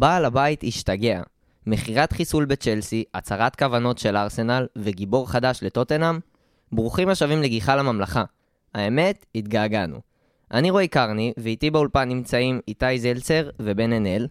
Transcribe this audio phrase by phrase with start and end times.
[0.00, 1.22] בעל הבית השתגע.
[1.66, 6.18] מכירת חיסול בצ'לסי, הצהרת כוונות של ארסנל וגיבור חדש לטוטנאם?
[6.72, 8.24] ברוכים השבים לגיחה לממלכה.
[8.74, 10.00] האמת, התגעגענו.
[10.50, 14.26] אני רועי קרני, ואיתי באולפן נמצאים איתי זלצר ובן ענאל,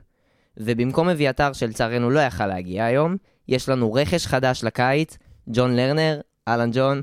[0.57, 3.15] ובמקום אביתר שלצערנו לא יכל להגיע היום,
[3.47, 7.01] יש לנו רכש חדש לקיץ, ג'ון לרנר, אהלן ג'ון,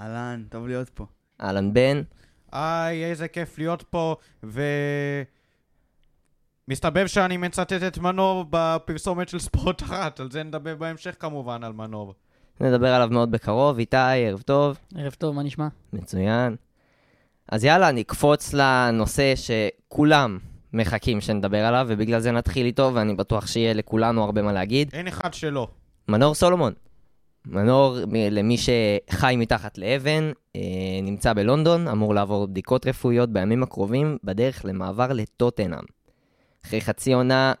[0.00, 1.06] אהלן, טוב להיות פה.
[1.40, 2.02] אהלן בן,
[2.52, 4.62] היי, איזה כיף להיות פה, ו...
[6.68, 11.72] מסתבר שאני מצטט את מנור בפרסומת של ספורט אחת, על זה נדבר בהמשך כמובן, על
[11.72, 12.14] מנור.
[12.60, 13.78] נדבר עליו מאוד בקרוב.
[13.78, 14.78] איתי, ערב טוב.
[14.94, 15.68] ערב טוב, מה נשמע?
[15.92, 16.56] מצוין.
[17.48, 20.38] אז יאללה, נקפוץ לנושא שכולם
[20.72, 24.90] מחכים שנדבר עליו, ובגלל זה נתחיל איתו, ואני בטוח שיהיה לכולנו הרבה מה להגיד.
[24.92, 25.68] אין אחד שלא.
[26.08, 26.72] מנור סולומון.
[27.46, 27.96] מנור,
[28.30, 30.60] למי שחי מתחת לאבן, אה,
[31.02, 35.95] נמצא בלונדון, אמור לעבור בדיקות רפואיות בימים הקרובים, בדרך למעבר לטוטנאם.
[36.66, 37.52] אחרי חצי עונה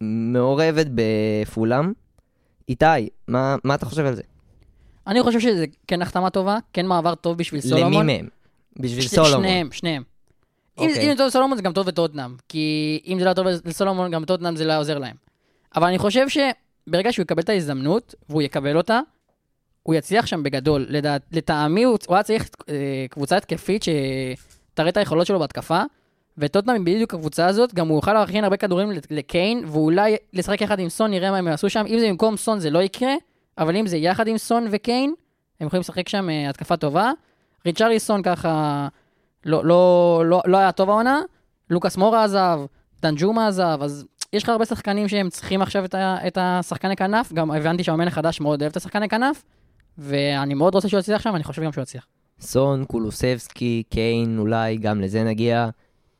[0.00, 1.92] מעורבת בפולאם.
[2.68, 2.84] איתי,
[3.28, 4.22] מה, מה אתה חושב על זה?
[5.06, 7.92] אני חושב שזה כן החתמה טובה, כן מעבר טוב בשביל סולומון.
[7.92, 8.28] למי מהם?
[8.78, 9.38] בשביל ש- סולומון.
[9.42, 10.02] שניהם, שניהם.
[10.80, 11.04] אם אוקיי.
[11.04, 14.22] אם זה טוב לסולומון זה גם טוב לטוטנאם, כי אם זה לא טוב לסולומון, גם
[14.22, 15.16] לטוטנאם זה לא עוזר להם.
[15.76, 19.00] אבל אני חושב שברגע שהוא יקבל את ההזדמנות, והוא יקבל אותה,
[19.82, 20.86] הוא יצליח שם בגדול.
[20.88, 22.74] לדעת, לטעמי הוא הוא היה צריך אה,
[23.10, 25.82] קבוצה התקפית שתראה את היכולות שלו בהתקפה,
[26.38, 30.78] וטוטנאם היא בדיוק הקבוצה הזאת, גם הוא יוכל להכין הרבה כדורים לקיין, ואולי לשחק יחד
[30.78, 31.84] עם סון, נראה מה הם יעשו שם.
[31.88, 33.14] אם זה במקום סון זה לא יקרה,
[33.58, 35.14] אבל אם זה יחד עם סון וקיין,
[35.60, 37.12] הם יכולים לשחק שם אה, התקפה טובה.
[37.66, 38.88] ריצ'רליסון ככה
[39.44, 41.20] לא, לא, לא, לא היה טוב העונה,
[41.70, 42.60] לוקאס מורה עזב,
[43.02, 47.32] דנג'ומה עזב, אז יש לך הרבה שחקנים שהם צריכים עכשיו את, ה, את השחקני כנף,
[47.32, 49.42] גם הבנתי שהמאמן החדש מאוד אוהב את השחקני כנף,
[49.98, 52.06] ואני מאוד רוצה שהוא יצליח שם, ואני חושב גם שהוא יצליח.
[52.40, 55.68] סון, קולוסבסקי, קיין, אולי, גם לזה נגיע.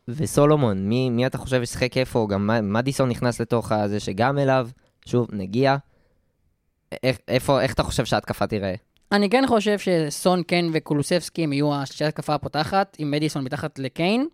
[0.09, 2.27] וסולומון, מי, מי אתה חושב ישחק איפה?
[2.31, 4.69] גם מדיסון נכנס לתוך הזה שגם אליו.
[5.07, 5.77] שוב, נגיע.
[7.03, 8.75] איך, איפה, איך אתה חושב שההתקפה תיראה?
[9.13, 14.27] אני כן חושב שסון, קיין וקולוסבסקי הם יהיו השלישי התקפה הפותחת, עם מדיסון מתחת לקיין,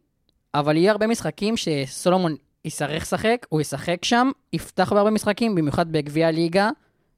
[0.54, 6.28] אבל יהיה הרבה משחקים שסולומון יצטרך לשחק, הוא ישחק שם, יפתח בהרבה משחקים, במיוחד בגביע
[6.28, 6.70] הליגה,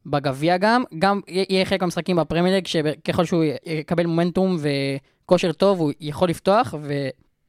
[0.06, 4.56] בגביע גם, גם יה- יהיה חלק מהמשחקים בפרמייר ליג, שככל שהוא יקבל מומנטום
[5.25, 6.75] וכושר טוב, הוא יכול לפתוח,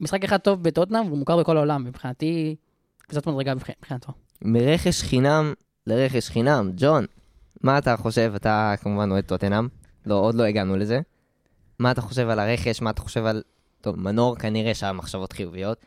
[0.02, 2.56] ומשחק אחד טוב בטוטנאם, והוא מוכר בכל העולם, מבחינתי,
[2.98, 4.14] קבוצת מדרגה מבח- מבחינתו.
[4.42, 5.54] מרכש חינם
[5.88, 6.72] לרכש חינם.
[6.78, 7.06] ג'ון,
[7.62, 8.34] מה אתה חושב?
[8.36, 9.68] אתה כמובן אוהד טוטנאם.
[10.06, 11.00] לא, עוד לא הגענו לזה.
[11.80, 12.82] מה אתה חושב על הרכש?
[12.82, 13.44] מה אתה חושב על...
[13.82, 15.78] טוב, מנור כנראה שהמחשבות חיוביות.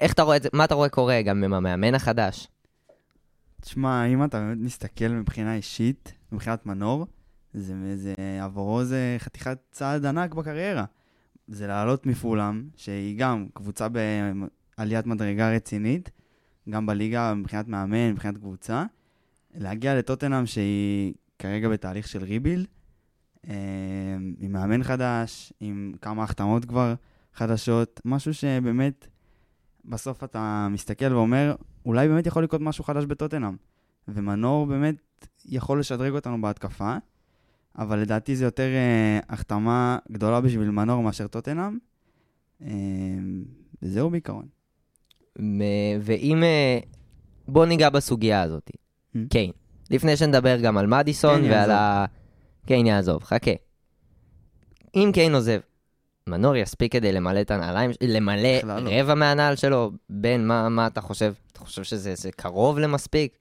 [0.00, 0.48] איך אתה רואה את זה?
[0.52, 2.48] מה אתה רואה קורה גם עם המאמן החדש?
[3.60, 7.06] תשמע, אם אתה באמת מסתכל מבחינה אישית, מבחינת מנור,
[7.54, 10.84] זה, זה עבורו זה חתיכת צעד ענק בקריירה.
[11.50, 16.10] זה לעלות מפולאם, שהיא גם קבוצה בעליית מדרגה רצינית,
[16.70, 18.84] גם בליגה, מבחינת מאמן, מבחינת קבוצה,
[19.54, 22.66] להגיע לטוטנאם שהיא כרגע בתהליך של ריבילד,
[23.48, 23.54] אה,
[24.40, 26.94] עם מאמן חדש, עם כמה החתמות כבר
[27.34, 29.08] חדשות, משהו שבאמת,
[29.84, 31.54] בסוף אתה מסתכל ואומר,
[31.86, 33.56] אולי באמת יכול לקרות משהו חדש בטוטנאם.
[34.08, 36.96] ומנור באמת יכול לשדרג אותנו בהתקפה,
[37.78, 41.78] אבל לדעתי זה יותר uh, החתמה גדולה בשביל מנור מאשר טוטנאם.
[42.62, 42.64] Uh,
[43.82, 44.46] וזהו בעיקרון.
[46.00, 46.42] ואם...
[46.42, 46.78] אה,
[47.48, 48.70] בוא ניגע בסוגיה הזאת.
[48.70, 49.18] Mm.
[49.30, 49.50] קיין.
[49.90, 51.72] לפני שנדבר גם על מדיסון קיין ועל יעזוב.
[51.72, 52.04] ה...
[52.66, 53.50] קיין יעזוב, חכה.
[54.94, 55.60] אם קיין עוזב,
[56.26, 58.90] מנור יספיק כדי למלא את הנעליים, למלא לא.
[58.90, 59.90] רבע מהנעל שלו?
[60.10, 61.32] בן, מה, מה אתה חושב?
[61.52, 63.38] אתה חושב שזה זה קרוב למספיק?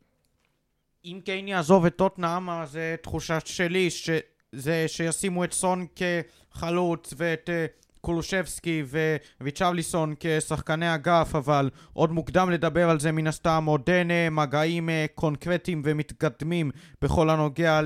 [1.05, 7.49] אם קיין יעזוב את טוטנאם, אז אה, תחושה שלי שזה שישימו את סון כחלוץ ואת
[7.49, 7.65] אה,
[8.01, 8.83] קולושבסקי
[9.41, 14.89] וויצ'בליסון כשחקני אגף, אבל עוד מוקדם לדבר על זה מן הסתם, עוד אין אה, מגעים
[15.15, 16.71] קונקרטיים ומתקדמים
[17.01, 17.81] בכל הנוגע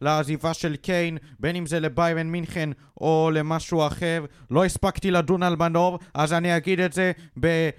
[0.00, 4.24] לעזיבה של קיין, בין אם זה לביירן מינכן או למשהו אחר.
[4.50, 7.70] לא הספקתי לדון על מנור, אז אני אגיד את זה ב...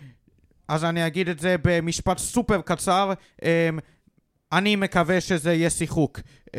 [0.67, 3.13] אז אני אגיד את זה במשפט סופר קצר.
[3.43, 3.79] אמ,
[4.51, 6.19] אני מקווה שזה יהיה שיחוק.
[6.47, 6.49] Um,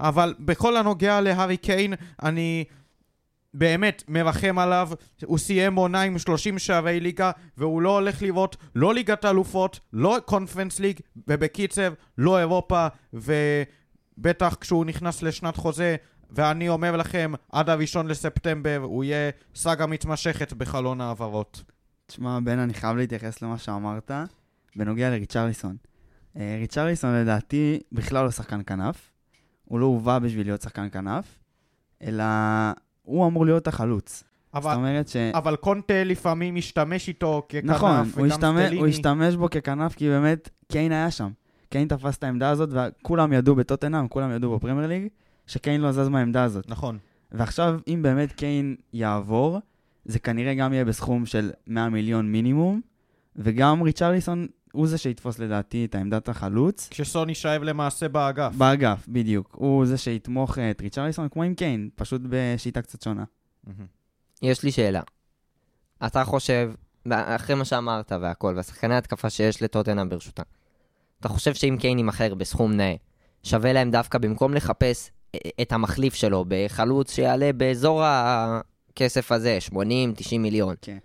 [0.00, 2.64] אבל בכל הנוגע להארי קיין, אני
[3.54, 4.88] באמת מרחם עליו.
[5.24, 10.18] הוא סיים עונה עם 30 שערי ליגה, והוא לא הולך לראות לא ליגת האלופות, לא
[10.24, 15.96] קונפרנס ליג, ובקיצר, לא אירופה, ובטח כשהוא נכנס לשנת חוזה,
[16.30, 21.62] ואני אומר לכם, עד הראשון לספטמבר הוא יהיה סאגה מתמשכת בחלון העברות.
[22.06, 24.10] תשמע, בן, אני חייב להתייחס למה שאמרת
[24.76, 25.76] בנוגע לריצ'רליסון.
[26.36, 29.10] אה, ריצ'רליסון לדעתי בכלל לא שחקן כנף.
[29.64, 31.38] הוא לא הובא בשביל להיות שחקן כנף,
[32.02, 32.24] אלא
[33.02, 34.24] הוא אמור להיות החלוץ.
[34.54, 35.16] אבל, זאת אומרת ש...
[35.16, 38.80] אבל קונטה לפעמים משתמש איתו ככנף, נכון, הוא וגם השתמש, סטליני.
[38.80, 41.30] הוא השתמש בו ככנף כי באמת קיין היה שם.
[41.68, 45.08] קיין תפס את העמדה הזאת, וכולם ידעו בטוטנאם, כולם ידעו בפרמייר ליג,
[45.46, 46.68] שקיין לא זז מהעמדה הזאת.
[46.68, 46.98] נכון.
[47.32, 49.60] ועכשיו, אם באמת קיין יעבור,
[50.04, 52.80] זה כנראה גם יהיה בסכום של 100 מיליון מינימום,
[53.36, 56.88] וגם ריצ'רליסון הוא זה שיתפוס לדעתי את עמדת החלוץ.
[56.90, 58.54] כשסון יישאב למעשה באגף.
[58.54, 59.56] באגף, בדיוק.
[59.56, 63.24] הוא זה שיתמוך את ריצ'רליסון, כמו עם קיין, פשוט בשיטה קצת שונה.
[64.42, 65.00] יש לי שאלה.
[66.06, 66.72] אתה חושב,
[67.10, 70.42] אחרי מה שאמרת והכל, והשחקני התקפה שיש לטוטנאם ברשותה,
[71.20, 72.94] אתה חושב שאם קיין יימכר בסכום נאה,
[73.42, 75.10] שווה להם דווקא במקום לחפש
[75.60, 79.74] את המחליף שלו בחלוץ שיעלה באזור הכסף הזה, 80-90
[80.38, 80.98] מיליון, כן.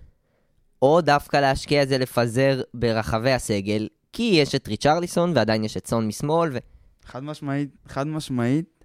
[0.81, 5.87] או דווקא להשקיע את זה לפזר ברחבי הסגל, כי יש את ריצ'רליסון ועדיין יש את
[5.87, 6.57] סון משמאל, ו...
[7.05, 8.83] חד משמעית, חד משמעית,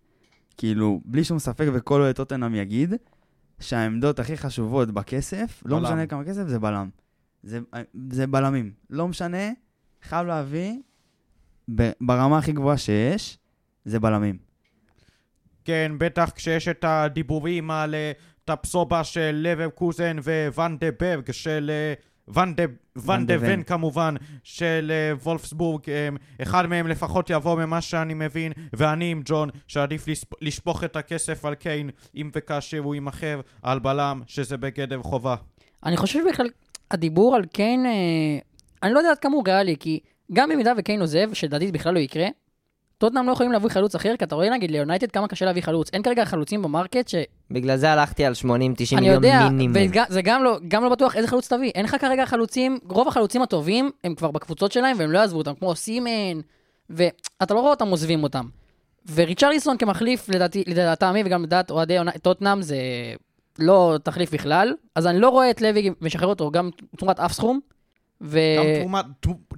[0.57, 2.95] כאילו, בלי שום ספק וכל אוהד טוטנאם יגיד,
[3.61, 5.85] שהעמדות הכי חשובות בכסף, לא בלם.
[5.85, 6.89] משנה כמה כסף, זה בלם.
[7.43, 7.61] זה,
[8.11, 8.73] זה בלמים.
[8.91, 9.51] לא משנה,
[10.03, 10.79] חייב להביא,
[11.75, 13.39] ב- ברמה הכי גבוהה שיש,
[13.85, 14.39] זה בלמים.
[15.65, 18.13] כן, בטח כשיש את הדיבורים על אה,
[18.45, 20.17] טפסובה של לברקוזן
[20.55, 21.71] וואן דה ברג של...
[21.71, 21.95] אה,
[22.29, 22.63] ואן דה,
[22.97, 23.63] ואן דה ון.
[23.63, 26.09] כמובן, של אה, וולפסבורג, אה,
[26.43, 31.45] אחד מהם לפחות יבוא ממה שאני מבין, ואני עם ג'ון, שעדיף לספ- לשפוך את הכסף
[31.45, 35.35] על קיין, אם וכאשר הוא יימכר, על בלם, שזה בגדר חובה.
[35.87, 36.49] אני חושב שבכלל,
[36.91, 37.93] הדיבור על קיין, אה,
[38.83, 40.01] אני לא יודע עד כמה הוא ריאלי, כי
[40.33, 42.27] גם במידה וקיין עוזב, שלדעתי בכלל לא יקרה,
[42.99, 45.91] טוטנאם לא יכולים להביא חלוץ אחר, כי אתה רואה נגיד ליונייטד כמה קשה להביא חלוץ.
[45.93, 47.15] אין כרגע חלוצים ב market ש...
[47.51, 48.57] בגלל זה הלכתי על 80-90 אני
[48.93, 49.77] מיליון יודע, מינימום.
[50.09, 51.71] וזה גם לא, גם לא בטוח איזה חלוץ תביא.
[51.75, 55.55] אין לך כרגע חלוצים, רוב החלוצים הטובים הם כבר בקבוצות שלהם והם לא יעזבו אותם,
[55.55, 56.41] כמו אוסימן,
[56.91, 58.47] ואתה לא רואה אותם עוזבים אותם.
[59.15, 62.77] וריצ'רליסון כמחליף, לדעתי, לדעתי וגם לדעת אוהדי טוטנאם, זה
[63.59, 64.75] לא תחליף בכלל.
[64.95, 67.61] אז אני לא רואה את לוי משחרר אותו גם תמורת אף סכום.
[68.21, 68.39] ו...
[68.59, 69.07] גם תמורת,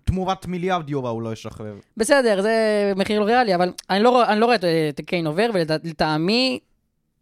[0.05, 1.75] תמורת מיליארד יורו הוא לא ישחרר.
[1.97, 5.51] בסדר, זה מחיר לא ריאלי, אבל אני לא, אני לא רואה את, את קיין עובר,
[5.55, 6.59] ולטעמי,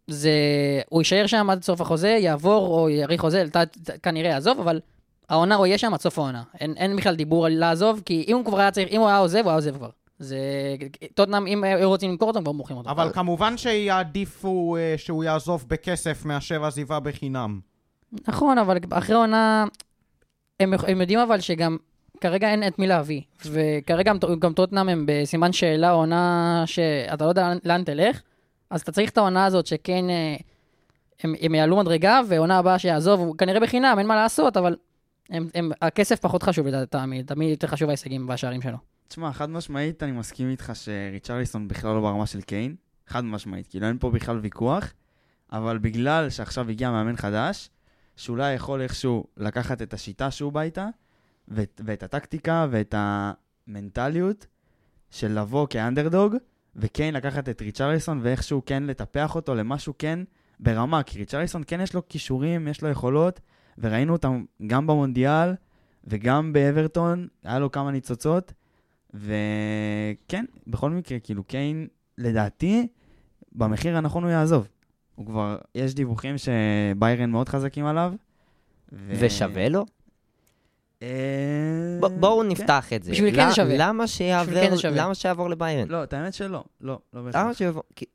[0.07, 0.31] זה...
[0.89, 4.79] הוא יישאר שם עד סוף החוזה, יעבור או יאריך חוזה, לת- כנראה יעזוב, אבל
[5.29, 6.43] העונה הוא יהיה שם עד סוף העונה.
[6.59, 9.17] אין, אין בכלל דיבור על לעזוב, כי אם הוא כבר היה צריך, אם הוא היה
[9.17, 9.89] עוזב, הוא היה עוזב כבר.
[10.19, 10.37] זה...
[11.13, 12.89] טוטנאם, אם היו רוצים למכור אותו, הם כבר מוכרים אותו.
[12.89, 17.59] אבל כמובן שיעדיפו אה, שהוא יעזוב בכסף מאשר עזיבה בחינם.
[18.27, 19.65] נכון, אבל אחרי עונה,
[20.59, 21.77] הם, הם יודעים אבל שגם
[22.21, 23.21] כרגע אין את מי להביא.
[23.45, 28.21] וכרגע גם, גם טוטנאם הם בסימן שאלה עונה שאתה לא יודע לאן תלך,
[28.75, 30.35] אז אתה צריך את העונה הזאת שכן, אה,
[31.23, 34.75] הם, הם יעלו מדרגה, ועונה הבאה שיעזוב, הוא כנראה בחינם, אין מה לעשות, אבל
[35.29, 38.77] הם, הם, הכסף פחות חשוב לטעמי, תמיד יותר חשוב ההישגים והשערים שלו.
[39.07, 42.75] תשמע, חד משמעית אני מסכים איתך שריצ'רליסון בכלל לא ברמה של קיין.
[43.07, 44.93] חד משמעית, כאילו אין פה בכלל ויכוח,
[45.51, 47.69] אבל בגלל שעכשיו הגיע מאמן חדש,
[48.15, 50.87] שאולי יכול איכשהו לקחת את השיטה שהוא בא איתה,
[51.47, 54.47] ואת, ואת הטקטיקה ואת המנטליות
[55.11, 56.35] של לבוא כאנדרדוג,
[56.75, 60.19] וכן לקחת את ריצ'רליסון ואיכשהו כן לטפח אותו למשהו כן
[60.59, 63.39] ברמה, כי ריצ'רליסון כן יש לו כישורים, יש לו יכולות,
[63.77, 65.53] וראינו אותם גם במונדיאל
[66.03, 68.53] וגם באברטון, היה לו כמה ניצוצות,
[69.13, 71.87] וכן, בכל מקרה, כאילו קיין,
[72.17, 72.87] לדעתי,
[73.51, 74.67] במחיר הנכון הוא יעזוב.
[75.15, 78.13] הוא כבר, יש דיווחים שביירן מאוד חזקים עליו.
[78.91, 79.13] ו...
[79.19, 79.85] ושווה לו?
[81.03, 81.07] אה,
[82.01, 82.47] ב- בואו כן.
[82.47, 83.11] נפתח את זה.
[83.11, 83.75] בשביל כן שווה.
[83.77, 85.03] למה שיעבור, כן שווה.
[85.03, 85.87] למה שיעבור לביירן?
[85.87, 86.47] לא, את האמת שלא.
[86.47, 87.57] לא, לא למה בהכרח.
[87.57, 87.83] שיעבור?
[87.95, 88.05] כי-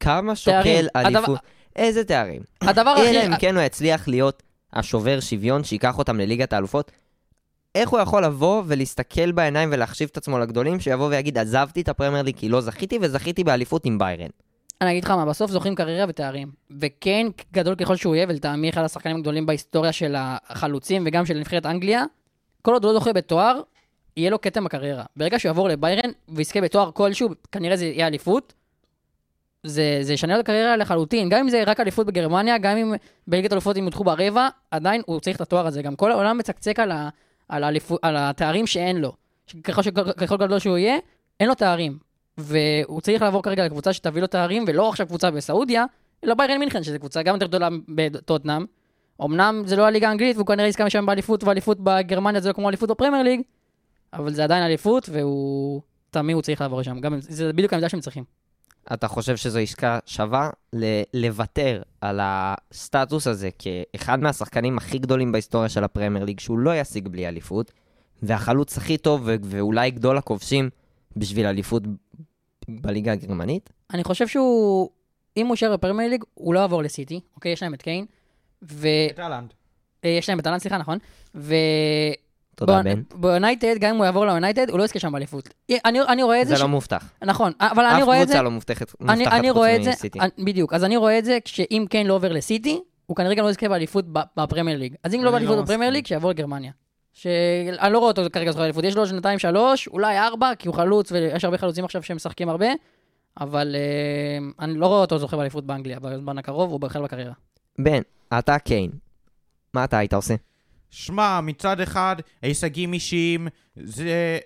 [0.00, 0.64] כמה תארים.
[0.76, 1.38] שוקל הדבר- אליפות?
[1.76, 2.40] איזה תארים?
[2.62, 3.26] הדבר אלא הכי...
[3.26, 4.42] אם כן הוא יצליח להיות
[4.72, 6.90] השובר שוויון שייקח אותם לליגת האלופות.
[7.74, 12.22] איך הוא יכול לבוא ולהסתכל בעיניים ולהחשיב את עצמו לגדולים, שיבוא ויגיד, עזבתי את הפרמייר
[12.22, 14.28] ליג כי לא זכיתי, וזכיתי באליפות עם ביירן.
[14.80, 16.48] אני אגיד לך מה, בסוף זוכים קריירה ותארים.
[16.80, 21.66] וכן, גדול ככל שהוא יהיה, ולטעמי אחד השחקנים הגדולים בהיסטוריה של החלוצים וגם של נבחרת
[21.66, 22.04] אנגליה,
[22.62, 23.60] כל עוד הוא לא זוכה בתואר,
[24.16, 25.04] יהיה לו כתם בקריירה.
[25.16, 28.54] ברגע שהוא יעבור לביירן ויזכה בתואר כלשהו, כנראה זה יהיה אליפות,
[29.62, 31.28] זה, זה ישנה לו את הקריירה לחלוטין.
[31.28, 32.94] גם אם זה רק אליפות בגרמניה, גם אם
[33.26, 35.82] בליגת אלופות הם יודחו ברבע, עדיין הוא צריך את התואר הזה.
[35.82, 37.08] גם כל העולם מצקצק על, ה,
[37.48, 39.12] על, האליפות, על התארים שאין לו.
[39.64, 39.82] ככל,
[40.16, 40.96] ככל גדול שהוא יהיה,
[41.40, 41.98] אין לו תארים.
[42.38, 45.84] והוא צריך לעבור כרגע לקבוצה שתביא לו תארים, ולא עכשיו קבוצה בסעודיה,
[46.24, 48.66] אלא ביירן מינכן, שזו קבוצה גם יותר גדולה בטוטנאם.
[49.24, 52.68] אמנם זה לא הליגה האנגלית, והוא כנראה יזכה משם באליפות, ואליפות בגרמניה זה לא כמו
[52.68, 53.40] אליפות בפרמייר ליג,
[54.12, 55.80] אבל זה עדיין אליפות, והוא...
[56.10, 57.00] תמיד הוא צריך לעבור לשם.
[57.00, 58.24] גם זה בדיוק העמדה שהם צריכים.
[58.92, 65.68] אתה חושב שזו עסקה שווה ל- לוותר על הסטטוס הזה כאחד מהשחקנים הכי גדולים בהיסטוריה
[65.68, 67.72] של הפרמייר ליג, שהוא לא ישיג בלי אליפות,
[68.22, 70.70] והחלוץ הכי טוב ו- ואולי גדול הכובשים
[71.16, 71.82] בשביל אליפות
[72.68, 73.70] בליגה הגרמנית?
[73.92, 74.88] אני חושב שהוא,
[75.36, 77.52] אם הוא יישאר בפרמייר ליג, הוא לא יעבור לסיטי, אוקיי?
[77.52, 78.06] יש להם את קיין.
[78.62, 79.52] ויש את אהלנד.
[80.28, 80.98] להם את אהלן, סליחה, נכון?
[81.34, 81.54] ו...
[82.54, 83.02] תודה, בן.
[83.14, 85.48] ביונייטד, גם אם הוא יעבור ליונייטד, הוא לא יזכה שם באליפות.
[85.84, 86.62] אני, אני רואה את זה, זה ש...
[86.62, 87.12] לא מובטח.
[87.24, 89.76] נכון, אבל אני אף רואה את זה, קבוצה לא מובטחת אני, מובטחת אני חוץ רואה
[89.76, 89.90] את זה.
[90.20, 93.44] אני- בדיוק, אז אני רואה את זה שאם קיין לא עובר לסיטי, הוא כנראה גם
[93.44, 94.94] לא יזכה באליפות ב- בפרמייר ליג.
[95.04, 95.90] אז אם לא אני באליפות לא בפרמייר.
[95.90, 96.72] ליג, שיעבור לגרמניה.
[97.12, 100.74] שאני לא רואה אותו כרגע זוכר באליפות, יש לו שנתיים שלוש, אולי ארבע, כי הוא
[100.74, 102.66] חלוץ, ויש הרבה חלוצים עכשיו שמשחקים הרבה,
[103.40, 107.32] אבל אה, אני לא רואה אותו זוכה באליפות באנגליה בזמן הקרוב, הוא בכלל בקריירה.
[107.78, 108.00] בן,
[108.38, 108.90] אתה קיין.
[109.74, 110.34] מה אתה היית עושה?
[110.90, 114.38] שמע, מצד אחד, הישגים אישיים זה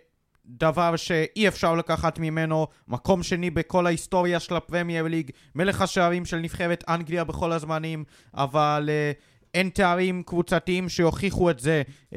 [0.47, 2.67] דבר שאי אפשר לקחת ממנו.
[2.89, 8.89] מקום שני בכל ההיסטוריה של הפרמייר ליג, מלך השערים של נבחרת אנגליה בכל הזמנים, אבל
[8.89, 11.83] uh, אין תארים קבוצתיים שיוכיחו את זה.
[12.11, 12.15] Um,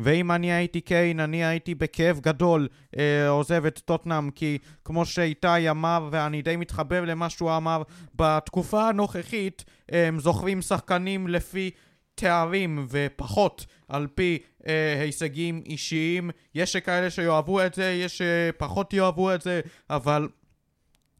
[0.00, 5.70] ואם אני הייתי קיין, אני הייתי בכאב גדול uh, עוזב את טוטנאם, כי כמו שאיתי
[5.70, 7.82] אמר, ואני די מתחבר למה שהוא אמר,
[8.14, 11.70] בתקופה הנוכחית um, זוכרים שחקנים לפי...
[12.14, 16.30] תארים ופחות על פי אה, הישגים אישיים.
[16.54, 20.28] יש שכאלה שיאהבו את זה, יש שפחות יאהבו את זה, אבל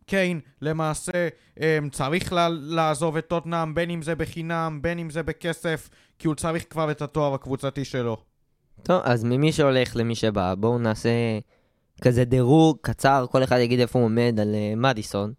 [0.06, 1.28] קיין למעשה
[1.60, 6.34] אה, צריך לעזוב את טוטנאם, בין אם זה בחינם, בין אם זה בכסף, כי הוא
[6.34, 8.16] צריך כבר את התואר הקבוצתי שלו.
[8.82, 11.10] טוב, אז ממי שהולך למי שבא, בואו נעשה
[12.02, 15.32] כזה דירוג קצר, כל אחד יגיד איפה הוא עומד על uh, מדיסון.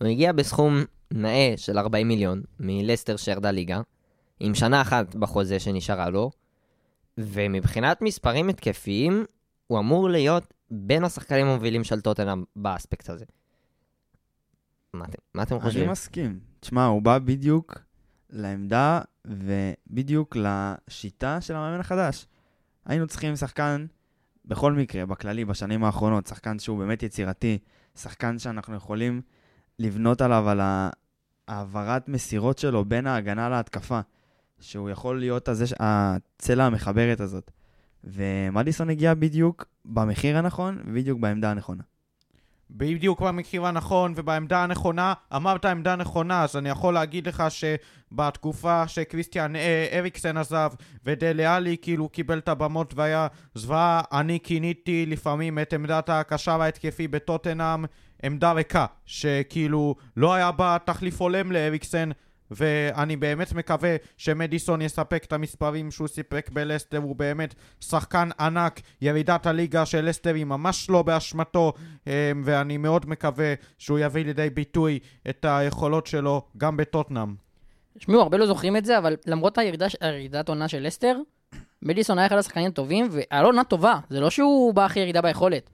[0.00, 3.80] הוא הגיע בסכום נאה של 40 מיליון מלסטר שירדה ליגה,
[4.40, 6.30] עם שנה אחת בחוזה שנשארה לו,
[7.18, 9.24] ומבחינת מספרים התקפיים,
[9.66, 13.24] הוא אמור להיות בין השחקנים המובילים של טוטנאם באספקט הזה.
[14.94, 15.90] מה אתם, מה אתם אני חושבים?
[15.90, 16.40] מסכים.
[16.60, 17.78] תשמע, הוא בא בדיוק
[18.30, 22.26] לעמדה ובדיוק לשיטה של המאמן החדש.
[22.84, 23.86] היינו צריכים שחקן,
[24.44, 27.58] בכל מקרה, בכללי, בשנים האחרונות, שחקן שהוא באמת יצירתי,
[27.96, 29.22] שחקן שאנחנו יכולים
[29.78, 30.60] לבנות עליו, על
[31.48, 34.00] העברת מסירות שלו בין ההגנה להתקפה,
[34.60, 37.50] שהוא יכול להיות הזה, הצלע המחברת הזאת.
[38.04, 41.82] ומדיסון הגיע בדיוק במחיר הנכון, ובדיוק בעמדה הנכונה.
[42.70, 49.56] בדיוק במחיר הנכון ובעמדה הנכונה, אמרת עמדה נכונה, אז אני יכול להגיד לך שבתקופה שקריסטיאן
[49.56, 50.72] אה, אריקסן עזב
[51.04, 57.08] ודלה עלי כאילו קיבל את הבמות והיה זוועה, אני כיניתי לפעמים את עמדת הקשר ההתקפי
[57.08, 57.84] בטוטנאם
[58.22, 62.10] עמדה ריקה, שכאילו לא היה בה תחליף הולם לאריקסן
[62.50, 69.46] ואני באמת מקווה שמדיסון יספק את המספרים שהוא סיפק בלסטר, הוא באמת שחקן ענק, ירידת
[69.46, 71.72] הליגה של לסטר היא ממש לא באשמתו,
[72.06, 72.12] אמ,
[72.44, 77.34] ואני מאוד מקווה שהוא יביא לידי ביטוי את היכולות שלו גם בטוטנאם.
[77.98, 81.16] תשמעו, הרבה לא זוכרים את זה, אבל למרות הירידה, הירידת עונה של לסטר,
[81.82, 85.22] מדיסון היה אחד השחקנים הטובים, והיה לו עונה טובה, זה לא שהוא בא הכי ירידה
[85.22, 85.70] ביכולת.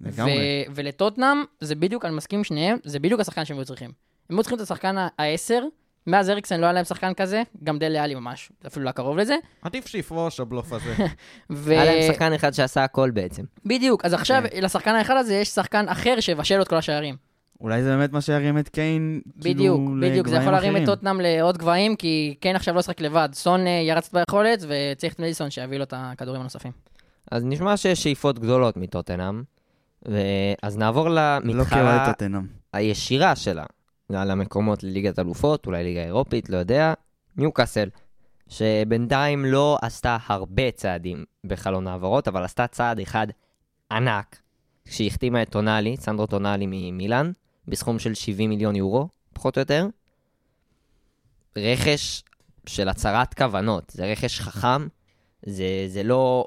[0.00, 0.64] לגמרי.
[0.74, 3.90] ולטוטנאם, זה בדיוק, אני מסכים עם שניהם, זה בדיוק השחקן שהם היו צריכים.
[4.30, 5.62] הם היו צריכים את השחקן ה- העשר,
[6.06, 9.36] מאז אריקסן לא היה להם שחקן כזה, גם דלה עלי ממש, אפילו לא קרוב לזה.
[9.62, 10.94] עדיף שיפרוש הבלוף הזה.
[11.50, 11.70] ו...
[11.70, 13.42] היה להם שחקן אחד שעשה הכל בעצם.
[13.64, 14.62] בדיוק, אז עכשיו כן.
[14.62, 17.16] לשחקן האחד הזה יש שחקן אחר שיבשל לו את כל השערים.
[17.60, 20.86] אולי זה באמת מה שירים את קיין, בדיוק, כאילו, בדיוק, זה יכול להרים את אחרים.
[20.86, 23.28] טוטנאם לעוד גבהים, כי קיין עכשיו לא ישחק לבד.
[23.32, 26.72] סון אה, ירץ את ביכולת, וצריך את מדיסון שיביא לו את הכדורים הנוספים.
[27.30, 29.42] אז נשמע שיש שאיפות גדולות מטוטנאם.
[30.62, 32.12] אז נעבור לא למתחרה.
[32.72, 33.64] הישירה שלה,
[34.14, 36.94] על המקומות לליגת אלופות, אולי ליגה אירופית, לא יודע,
[37.36, 37.88] ניוקאסל,
[38.48, 43.26] שבינתיים לא עשתה הרבה צעדים בחלון העברות, אבל עשתה צעד אחד
[43.90, 44.40] ענק,
[44.84, 47.32] כשהיא החתימה את טונאלי, סנדרו טונאלי ממילאן,
[47.68, 49.86] בסכום של 70 מיליון יורו, פחות או יותר.
[51.58, 52.24] רכש
[52.66, 54.88] של הצהרת כוונות, זה רכש חכם,
[55.46, 56.46] זה, זה לא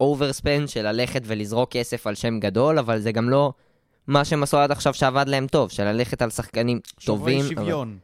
[0.00, 3.52] overspend של ללכת ולזרוק כסף על שם גדול, אבל זה גם לא
[4.06, 6.98] מה שהם עשו עד עכשיו שעבד להם טוב, של ללכת על שחקנים טובים.
[7.00, 7.98] שוברי אבל- שוויון.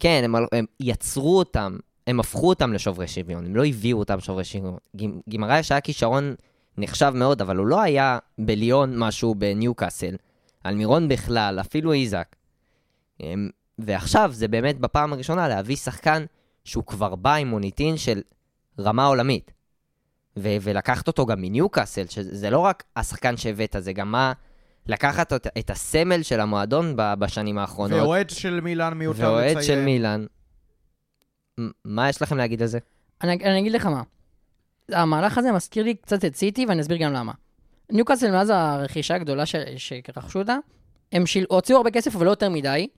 [0.00, 1.76] כן, הם, הם יצרו אותם,
[2.06, 4.76] הם הפכו אותם לשוברי שוויון, הם לא הביאו אותם לשוברי שוויון.
[4.96, 6.34] גימ- גימרייש היה כישרון
[6.78, 10.14] נחשב מאוד, אבל הוא לא היה בליון משהו בניוקאסל.
[10.66, 12.36] אלמירון בכלל, אפילו איזק.
[13.20, 16.24] הם- ועכשיו זה באמת בפעם הראשונה להביא שחקן
[16.64, 18.20] שהוא כבר בא עם מוניטין של
[18.78, 19.50] רמה עולמית.
[20.38, 24.32] ו- ולקחת אותו גם מניוקאסל, שזה לא רק השחקן שהבאת, זה גם מה...
[24.86, 28.00] לקחת את, הסמל של המועדון בשנים האחרונות.
[28.00, 29.50] ואוהד של מילאן מיותר לציין.
[29.50, 30.26] ואוהד של מילאן.
[31.60, 32.78] מ- מה יש לכם להגיד על זה?
[33.22, 34.02] אני, אני אגיד לך מה.
[34.88, 37.32] המהלך הזה מזכיר לי קצת את סיטי, ואני אסביר גם למה.
[37.90, 39.56] ניוקאסל, מאז הרכישה הגדולה ש...
[39.76, 40.56] שרכשו אותה,
[41.12, 41.46] הם שיל...
[41.48, 42.88] הוציאו הרבה כסף, אבל לא יותר מדי.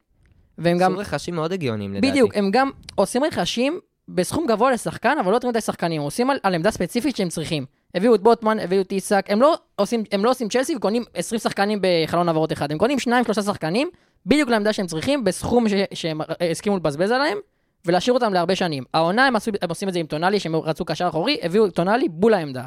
[0.58, 0.92] והם גם...
[0.92, 2.10] עשו רכשים מאוד הגיוניים לדעתי.
[2.10, 6.00] בדיוק, הם גם עושים רכשים בסכום גבוה לשחקן, אבל לא יותר מדי שחקנים.
[6.00, 7.66] הם עושים על, על עמדה ספציפית שהם צריכים.
[7.94, 11.38] הביאו את בוטמן, הביאו את איסק, הם לא עושים, הם לא עושים צ'לסי וקונים 20
[11.38, 12.72] שחקנים בחלון העברות אחד.
[12.72, 13.90] הם קונים שניים, שלושה שחקנים,
[14.26, 16.20] בדיוק לעמדה שהם צריכים, בסכום ש, שהם
[16.50, 17.38] הסכימו לבזבז עליהם,
[17.87, 18.84] ולהשאיר אותם להרבה שנים.
[18.94, 22.08] העונה הם, עשו, הם עושים את זה עם טונאלי, שהם רצו קשר אחורי, הביאו טונאלי
[22.08, 22.64] בול העמדה.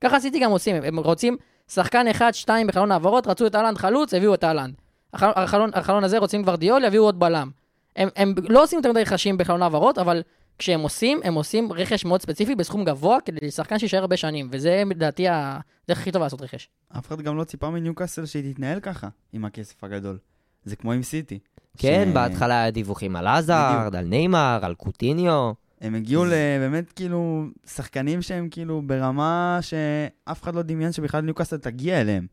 [0.00, 1.36] ככה סיטי גם עושים, הם רוצים
[1.68, 4.74] שחקן אחד, שתיים בחלון העברות, רצו את אהלנד חלוץ, הביאו את אהלנד.
[5.12, 7.50] החלון, החלון, הזה רוצים גוורדיאול, יביאו עוד בלם.
[7.96, 10.22] הם, הם לא עושים יותר מדי רכשים בחלון העברות, אבל
[10.58, 14.82] כשהם עושים, הם עושים רכש מאוד ספציפי בסכום גבוה, כדי שחקן שיישאר הרבה שנים, וזה
[14.86, 16.68] לדעתי הדרך הכי טובה לעשות רכש.
[16.98, 20.18] אף אחד גם לא ציפה מניוקאסל שהיא תתנהל ככה, עם הכסף הגדול.
[20.64, 21.38] זה כמו עם סיטי.
[21.78, 25.52] כן, ש- בהתחלה היה דיווחים על עזארד, על ניימר, על קוטיניו.
[25.80, 32.00] הם הגיעו לבאמת כאילו שחקנים שהם כאילו ברמה שאף אחד לא דמיין שבכלל ניוקאסל תגיע
[32.00, 32.26] אליהם.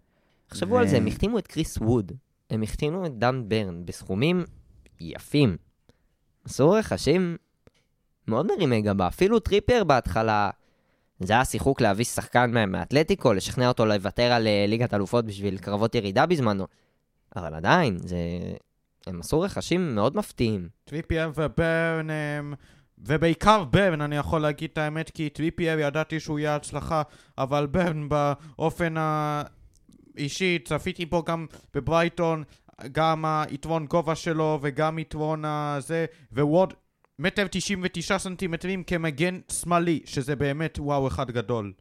[0.47, 2.11] תחשבו ו- על זה, הם החתימו את קריס ווד,
[2.49, 4.43] הם החתימו את דן ברן בסכומים
[4.99, 5.57] יפים.
[6.45, 7.37] עשו רכשים
[8.27, 10.49] מאוד מרימי גבה, אפילו טריפר בהתחלה.
[11.19, 15.57] זה היה שיחוק להביא שחקן מה- מאתלטיקו, לשכנע אותו לוותר על אה, ליגת אלופות בשביל
[15.57, 16.67] קרבות ירידה בזמנו.
[17.35, 18.17] אבל עדיין, זה...
[19.07, 20.69] הם עשו רכשים מאוד מפתיעים.
[20.85, 22.53] טריפייר וברן, הם-
[22.97, 27.01] ובעיקר ברן, אני יכול להגיד את האמת, כי טריפייר ידעתי שהוא יהיה הצלחה,
[27.37, 28.95] אבל ברן באופן
[30.17, 32.43] האישי, צפיתי בו גם בברייטון,
[32.91, 36.73] גם היתרון גובה שלו וגם יתרון הזה, ווורד
[37.19, 41.73] מטר 99 סנטימטרים כמגן שמאלי, שזה באמת וואו אחד גדול.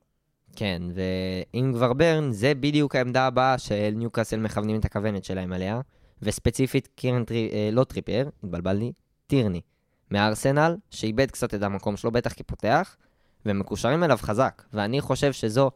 [0.57, 5.81] כן, ואם כבר ברן, זה בדיוק העמדה הבאה של ניוקאסל מכוונים את הכוונת שלהם עליה,
[6.23, 7.51] וספציפית קירן טרי...
[7.53, 8.93] אה, לא טריפר, התבלבלתי,
[9.27, 9.61] טירני,
[10.11, 12.97] מארסנל, שאיבד קצת את המקום שלו, בטח כפותח,
[13.47, 15.71] ומקושרים אליו חזק, ואני חושב שזו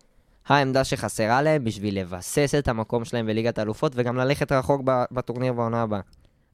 [0.46, 5.82] העמדה שחסרה להם בשביל לבסס את המקום שלהם בליגת האלופות, וגם ללכת רחוק בטורניר בעונה
[5.82, 6.00] הבאה.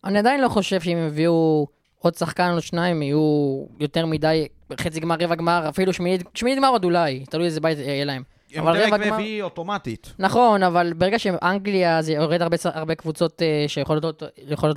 [0.05, 1.67] אני עדיין לא חושב שאם הם יביאו
[2.05, 4.47] עוד שחקן או שניים, יהיו יותר מדי
[4.81, 8.23] חצי גמר, רבע גמר, אפילו שמינית, שמינית גמר עוד אולי, תלוי איזה בית יהיה להם.
[8.55, 10.13] הם דרג גמר- רביעי אוטומטית.
[10.19, 14.23] נכון, אבל ברגע שהם אנגליה, זה יורד הרבה, הרבה קבוצות uh, שיכולות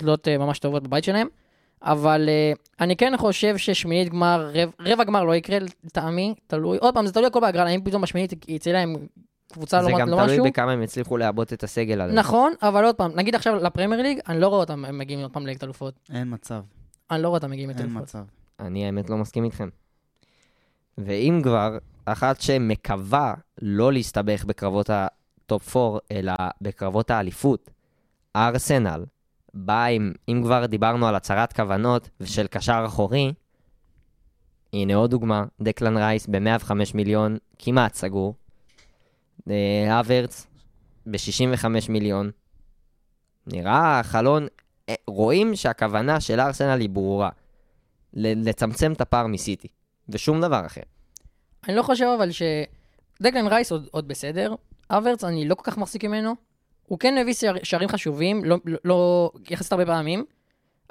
[0.04, 1.28] להיות, uh, ממש טובות בבית שלהם.
[1.84, 6.94] אבל uh, אני כן חושב ששמינית גמר, רבע, רבע גמר לא יקרה לטעמי, תלוי, עוד
[6.94, 8.96] פעם, זה תלוי הכל בהגרלה, אם פתאום בשמינית יצא להם
[9.54, 10.46] קבוצה זה לא, גם לא תלוי משהו.
[10.46, 12.14] בכמה הם יצליחו לעבות את הסגל הזה.
[12.14, 15.44] נכון, אבל עוד פעם, נגיד עכשיו לפרמייר ליג, אני לא רואה אותם מגיעים עוד פעם
[15.44, 15.94] לליגת אלופות.
[16.13, 16.62] אין מצב,
[17.12, 17.98] אני לא רואה אותם מגיעים לליגת אין.
[17.98, 18.24] מצב.
[18.60, 19.70] אני האמת לא מסכים איתכם.
[20.98, 27.70] ואם כבר, אחת שמקווה לא להסתבך בקרבות ה top 4, אלא בקרבות האליפות,
[28.36, 29.06] ארסנל,
[29.54, 33.34] באה עם, אם כבר דיברנו על הצהרת כוונות ושל קשר אחורי,
[34.74, 38.36] הנה עוד דוגמה, דקלן רייס ב-105 מיליון, כמעט סגור.
[39.50, 40.48] אה, האברץ
[41.06, 42.32] ב-65 מיליון.
[43.48, 44.48] נראה חלון, אה,
[45.08, 47.30] רואים שהכוונה של ארסנל היא ברורה.
[48.13, 49.67] לצמצם את הפער מסיטי,
[50.10, 50.82] ושום דבר אחר.
[51.67, 52.41] אני לא חושב אבל ש...
[53.21, 54.56] דקלן רייס עוד, עוד בסדר,
[54.89, 56.36] אברץ אני לא כל כך מחזיק ממנו.
[56.88, 60.26] הוא כן שער- שערים חשובים, לא, לא, לא יחסית הרבה פעמים,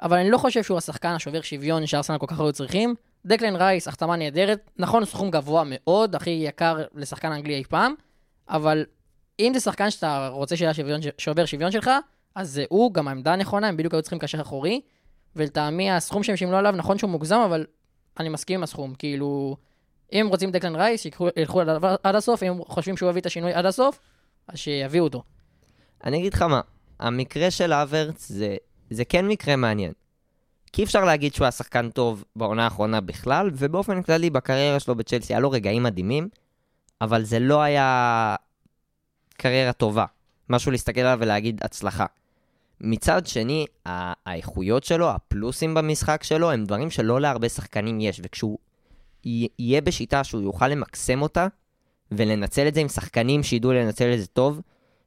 [0.01, 2.95] אבל אני לא חושב שהוא השחקן השובר שוויון שארסנל כל כך היו צריכים.
[3.25, 7.93] דקלן רייס, החתמה נהדרת, נכון, סכום גבוה מאוד, הכי יקר לשחקן אנגלי אי פעם,
[8.49, 8.85] אבל
[9.39, 11.89] אם זה שחקן שאתה רוצה שיהיה שוויון, שובר שוויון שלך,
[12.37, 14.81] אז זה הוא, גם העמדה הנכונה, הם בדיוק היו צריכים קשר אחורי,
[15.35, 17.65] ולטעמי הסכום שהם שילמו עליו, נכון שהוא מוגזם, אבל
[18.19, 19.57] אני מסכים עם הסכום, כאילו...
[20.13, 21.61] אם הם רוצים דקלן רייס, שיקחו- ילכו
[22.03, 23.99] עד, הסוף, אם חושבים שהוא יביא את השינוי עד הסוף,
[24.47, 25.23] אז שיביאו אותו.
[26.03, 26.61] אני אגיד לך מה,
[26.99, 28.55] המקרה של אברץ זה,
[28.89, 29.93] זה כן מקרה מעניין.
[30.73, 35.33] כי אי אפשר להגיד שהוא היה טוב בעונה האחרונה בכלל, ובאופן כללי בקריירה שלו בצ'לסי
[35.33, 36.29] היה לו רגעים מדהימים,
[37.01, 38.35] אבל זה לא היה
[39.37, 40.05] קריירה טובה.
[40.49, 42.05] משהו להסתכל עליו ולהגיד הצלחה.
[42.81, 48.57] מצד שני, האיכויות שלו, הפלוסים במשחק שלו, הם דברים שלא להרבה שחקנים יש, וכשהוא
[49.23, 51.47] יהיה בשיטה שהוא יוכל למקסם אותה,
[52.11, 54.61] ולנצל את זה עם שחקנים שידעו לנצל את זה טוב,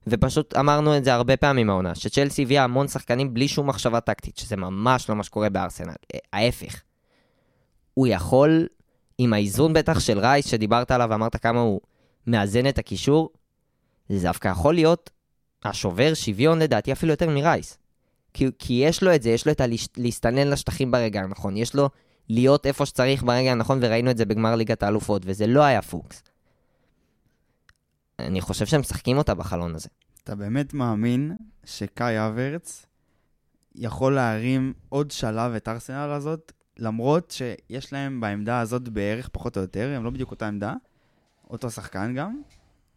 [0.06, 4.36] ופשוט אמרנו את זה הרבה פעמים העונה, שצ'לסי הביאה המון שחקנים בלי שום מחשבה טקטית,
[4.36, 6.82] שזה ממש לא מה שקורה בארסנל, אה, ההפך.
[7.94, 8.66] הוא יכול,
[9.18, 11.80] עם האיזון בטח של רייס, שדיברת עליו ואמרת כמה הוא
[12.26, 13.30] מאזן את הקישור,
[14.08, 15.10] זה דווקא יכול להיות
[15.64, 17.78] השובר שוויון לדעתי אפילו יותר מרייס.
[18.34, 21.90] כי, כי יש לו את זה, יש לו את הלהסתנן לשטחים ברגע הנכון, יש לו
[22.28, 26.22] להיות איפה שצריך ברגע הנכון, וראינו את זה בגמר ליגת האלופות, וזה לא היה פוקס.
[28.18, 29.88] אני חושב שהם משחקים אותה בחלון הזה.
[30.24, 32.86] אתה באמת מאמין שקאי אברץ
[33.74, 39.62] יכול להרים עוד שלב את ארסנל הזאת, למרות שיש להם בעמדה הזאת בערך פחות או
[39.62, 40.74] יותר, הם לא בדיוק אותה עמדה,
[41.50, 42.42] אותו שחקן גם,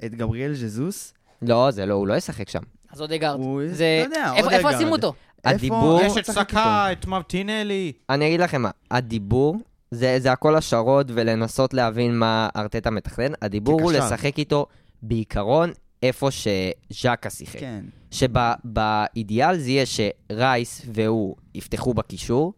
[0.05, 1.13] את גבריאל ז'זוס.
[1.49, 2.59] לא, זה לא, הוא לא ישחק שם.
[2.91, 3.39] אז אודגרד.
[3.39, 4.03] הוא, זה...
[4.07, 4.71] אתה יודע, איפה.
[4.73, 5.13] ישימו אותו?
[5.45, 7.91] הדיבור- איפה יש את סקה, את מרטינלי.
[8.09, 9.55] אני אגיד לכם מה, הדיבור,
[9.91, 13.31] זה, זה הכל השערות ולנסות להבין מה ארטטה מתכנן.
[13.41, 13.91] הדיבור הוא.
[13.91, 14.65] לשחק איתו
[15.01, 15.71] בעיקרון
[16.03, 17.59] איפה שז'קה שיחק.
[17.59, 17.85] כן.
[18.11, 22.53] שבאידיאל זה יהיה שרייס והוא יפתחו בקישור,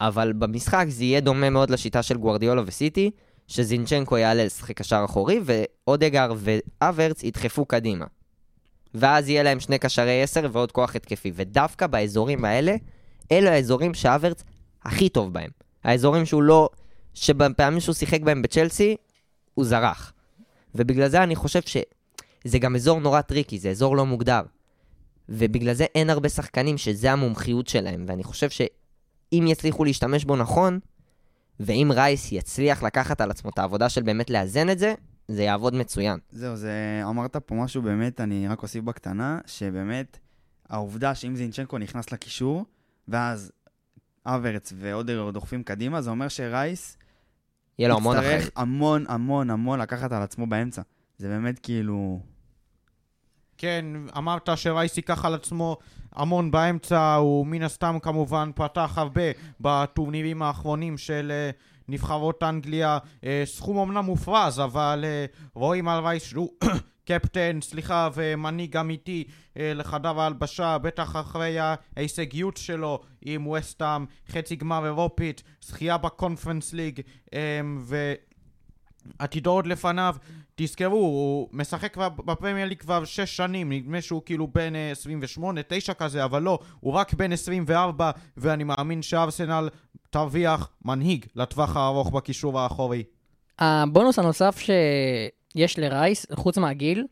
[0.00, 3.10] אבל במשחק זה יהיה דומה מאוד לשיטה של גוורדיולה וסיטי,
[3.48, 8.06] שזינצ'נקו יעלה לשחק קשר אחורי, ואודגר ואברץ ידחפו קדימה.
[8.94, 11.32] ואז יהיה להם שני קשרי 10 ועוד כוח התקפי.
[11.34, 12.74] ודווקא באזורים האלה,
[13.32, 14.44] אלו האזורים שאברץ
[14.82, 15.50] הכי טוב בהם.
[15.84, 16.68] האזורים שהוא לא...
[17.14, 18.96] שבפעמים שהוא שיחק בהם בצ'לסי,
[19.54, 20.12] הוא זרח.
[20.74, 24.40] ובגלל זה אני חושב שזה גם אזור נורא tricky, זה אזור לא מוגדר.
[25.28, 28.04] ובגלל זה אין הרבה שחקנים שזה המומחיות שלהם.
[28.08, 30.78] ואני חושב שאם יצליחו להשתמש בו נכון,
[31.60, 34.94] ואם רייס יצליח לקחת על עצמו את העבודה של באמת לאזן את זה,
[35.28, 36.18] זה יעבוד מצוין.
[36.30, 37.02] זהו, זה...
[37.04, 40.18] אמרת פה משהו באמת, אני רק אוסיף בקטנה, שבאמת,
[40.68, 42.64] העובדה שאם זינצ'נקו נכנס לקישור,
[43.08, 43.52] ואז
[44.26, 46.96] האברץ ואודגור דוחפים קדימה, זה אומר שרייס
[47.78, 48.52] יהיה לו המון יצטרך אחריות.
[48.56, 50.82] המון המון המון לקחת על עצמו באמצע.
[51.18, 52.20] זה באמת כאילו...
[53.58, 53.84] כן,
[54.16, 55.76] אמרת שרייס ייקח על עצמו
[56.14, 59.22] המון באמצע, הוא מן הסתם כמובן פתח הרבה
[59.60, 61.50] בטורנירים האחרונים של אה,
[61.88, 62.98] נבחרות אנגליה.
[63.24, 65.04] אה, סכום אמנם מופרז, אבל
[65.54, 66.48] רואים על רייס שהוא
[67.04, 69.24] קפטן, סליחה, ומנהיג אמיתי
[69.58, 71.56] אה, לחדר ההלבשה, בטח אחרי
[71.96, 77.00] ההישגיות שלו עם וסטאם, חצי גמר אירופית, זכייה בקונפרנס ליג,
[77.34, 78.14] אה, ו...
[79.18, 80.16] עתידו עוד לפניו,
[80.54, 85.60] תזכרו, הוא משחק כבר בפרמייר ליג כבר 6 שנים, נדמה שהוא כאילו בן אה, 28,
[85.68, 89.68] 9 כזה, אבל לא, הוא רק בן 24, ואני מאמין שארסנל
[90.10, 93.02] תרוויח מנהיג לטווח הארוך בקישור האחורי.
[93.58, 97.04] הבונוס הנוסף שיש לרייס, חוץ מהגיל,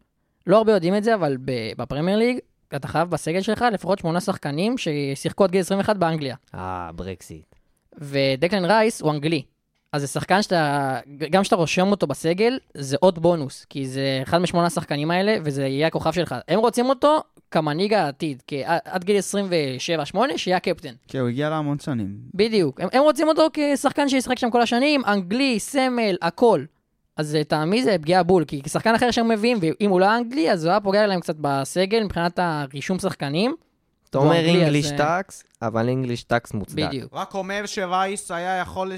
[0.47, 1.37] לא הרבה יודעים את זה, אבל
[1.77, 2.39] בפרמייר ליג,
[2.77, 6.37] אתה חייב בסגל שלך לפחות שמונה שחקנים ששיחקו עד גיל 21 באנגליה.
[6.55, 7.55] אה, ברקסיט.
[7.99, 9.43] ודקלן רייס הוא אנגלי.
[9.93, 10.99] אז זה שחקן שאתה,
[11.31, 15.67] גם כשאתה רושם אותו בסגל, זה עוד בונוס, כי זה אחד משמונה השחקנים האלה, וזה
[15.67, 16.35] יהיה הכוכב שלך.
[16.49, 20.93] הם רוצים אותו כמנהיג העתיד, עד- עד גיל 27-8, שיהיה הקפטן.
[21.09, 22.15] כן, הוא הגיע להמון שנים.
[22.35, 22.81] בדיוק.
[22.81, 26.65] הם, הם רוצים אותו כשחקן שישחק שם כל השנים, אנגלי, סמל, הכל.
[27.17, 30.65] אז לטעמי זה פגיעה בול, כי שחקן אחר שהם מביאים, ואם הוא לא אנגלי, אז
[30.65, 33.55] הוא היה פוגע להם קצת בסגל מבחינת הרישום שחקנים.
[34.13, 36.87] אתה אומר English אה, tax, אבל English tax מוצדק.
[36.87, 37.15] בדיוק.
[37.15, 38.93] רק אומר שרייס היה יכול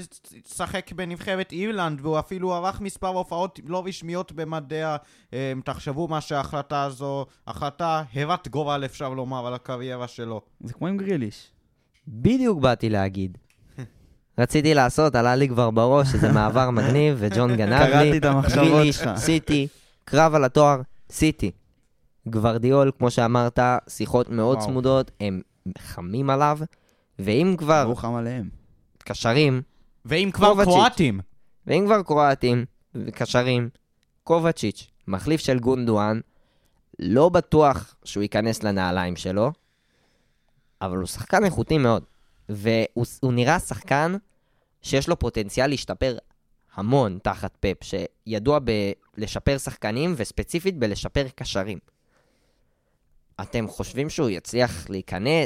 [0.45, 4.97] לשחק בנבחרת אירלנד, והוא אפילו ערך מספר הופעות לא רשמיות במדיה.
[5.33, 10.41] אה, תחשבו מה שההחלטה הזו, החלטה הרת גורל אפשר לומר על הקריירה שלו.
[10.63, 11.51] זה כמו עם גריליש.
[12.07, 13.37] בדיוק באתי להגיד.
[14.39, 17.91] רציתי לעשות, עלה לי כבר בראש שזה מעבר מגניב, וג'ון גנב לי.
[17.91, 19.17] קראתי את המחשבות גריליש, שלך.
[19.17, 19.67] סיטי,
[20.05, 21.51] קרב על התואר, סיטי.
[22.27, 23.59] גוורדיאול, כמו שאמרת,
[23.89, 24.67] שיחות מאוד וואו.
[24.67, 25.41] צמודות, הם
[25.77, 26.59] חמים עליו,
[27.19, 28.49] ואם כבר ברוך עם עליהם.
[28.97, 29.61] קשרים,
[30.05, 30.73] ואם כבר קובצ'יץ'.
[30.73, 31.19] קרואטים,
[31.67, 33.69] ואם כבר קרואטים וקשרים,
[34.23, 36.19] קובצ'יץ', מחליף של גונדואן,
[36.99, 39.51] לא בטוח שהוא ייכנס לנעליים שלו,
[40.81, 42.03] אבל הוא שחקן איכותי מאוד.
[42.49, 44.15] והוא הוא נראה שחקן
[44.81, 46.17] שיש לו פוטנציאל להשתפר
[46.75, 48.59] המון תחת פפ, שידוע
[49.17, 51.77] בלשפר שחקנים וספציפית בלשפר קשרים.
[53.41, 55.45] אתם חושבים שהוא יצליח להיכנס?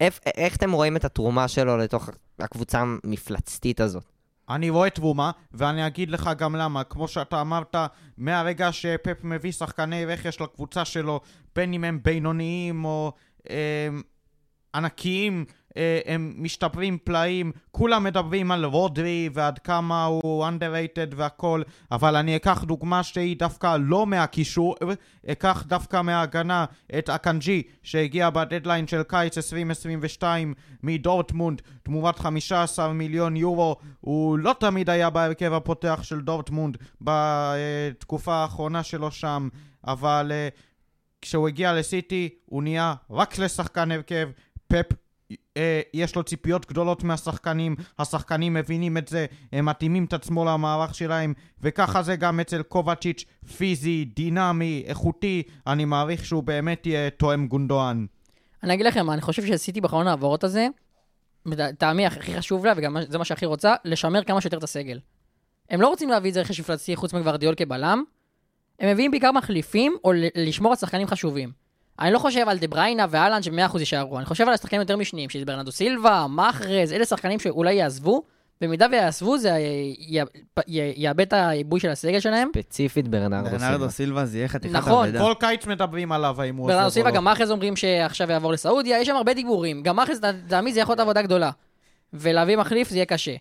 [0.00, 4.04] איך, איך אתם רואים את התרומה שלו לתוך הקבוצה המפלצתית הזאת?
[4.48, 6.84] אני רואה תרומה, ואני אגיד לך גם למה.
[6.84, 7.76] כמו שאתה אמרת,
[8.18, 11.20] מהרגע שפפ מביא שחקני רכש לקבוצה שלו,
[11.54, 13.12] בין אם הם בינוניים או
[13.50, 13.88] אה,
[14.74, 15.44] ענקיים,
[16.06, 17.52] הם משתפרים פלאים.
[17.70, 21.62] כולם מדברים על רודרי ועד כמה הוא underrated והכל,
[21.92, 24.76] אבל אני אקח דוגמה שהיא דווקא לא מהקישור,
[25.26, 26.64] אקח דווקא מההגנה
[26.98, 33.76] את אקנג'י, שהגיע בדדליין של קיץ 2022 מדורטמונד, תמורת 15 מיליון יורו.
[34.00, 39.48] הוא לא תמיד היה בהרכב הפותח של דורטמונד בתקופה האחרונה שלו שם,
[39.86, 40.48] אבל אה,
[41.22, 44.28] כשהוא הגיע לסיטי הוא נהיה רק לשחקן הרכב.
[44.68, 44.86] פפ
[45.56, 50.94] אה, יש לו ציפיות גדולות מהשחקנים, השחקנים מבינים את זה, הם מתאימים את עצמו למערך
[50.94, 53.24] שלהם, וככה זה גם אצל קובצ'יץ',
[53.56, 58.06] פיזי, דינמי, איכותי, אני מעריך שהוא באמת יהיה תואם גונדואן.
[58.62, 60.66] אני אגיד לכם, אני חושב שעשיתי בחלון העברות הזה,
[61.46, 65.00] לטעמי הכי חשוב לה, וגם זה מה שהכי רוצה, לשמר כמה שיותר את הסגל.
[65.70, 68.02] הם לא רוצים להביא את זה רכש מפלצתי חוץ מגוורדיאול כבלם,
[68.80, 71.65] הם מביאים בעיקר מחליפים, או לשמור על שחקנים חשובים.
[72.00, 75.30] אני לא חושב על דה בריינה ואלן ש-100% יישארו, אני חושב על השחקנים יותר משניים,
[75.30, 78.22] שזה ברנדו סילבה, מאחרז, אלה שחקנים שאולי יעזבו,
[78.60, 79.50] במידה ויעזבו זה
[80.96, 82.48] יאבד את העיבוי של הסגל שלהם.
[82.56, 83.88] ספציפית ברנרדו ברנרדו סילבה.
[83.88, 85.20] סילבה זה יהיה חתיכת נכון, אבדה.
[85.20, 87.16] כל קיץ מדברים עליו האם הוא ברנדו עוזב או סילבה, לא.
[87.16, 89.82] גם מאחז אומרים שעכשיו יעבור לסעודיה, יש שם הרבה דיבורים.
[89.82, 91.50] גם מאחז, לטעמי זה יכול להיות עבודה גדולה.
[92.12, 93.34] ולהביא מחליף זה יהיה קשה.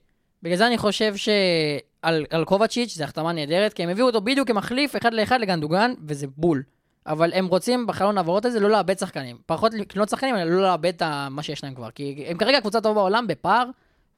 [0.44, 4.48] בגלל זה אני חושב שעל על קובצ'יץ' זו החתמה נהדרת, כי הם הביאו אותו בדיוק
[4.48, 6.64] כמחליף אחד לאחד לגנדוגן, וזה בול.
[7.08, 9.38] אבל הם רוצים בחלון העברות הזה לא לאבד שחקנים.
[9.46, 11.92] פחות לקנות שחקנים, אלא לא לאבד את מה שיש להם כבר.
[11.92, 13.66] כי הם כרגע קבוצה טובה בעולם בפער,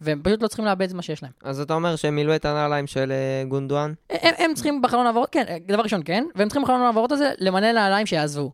[0.01, 1.31] והם פשוט לא צריכים לאבד את מה שיש להם.
[1.43, 3.93] אז אתה אומר שהם מילאו את הנעליים של אה, גונדואן?
[4.09, 7.71] הם, הם צריכים בחלון העברות, כן, דבר ראשון כן, והם צריכים בחלון העברות הזה למלא
[7.71, 8.51] נעליים שיעזבו.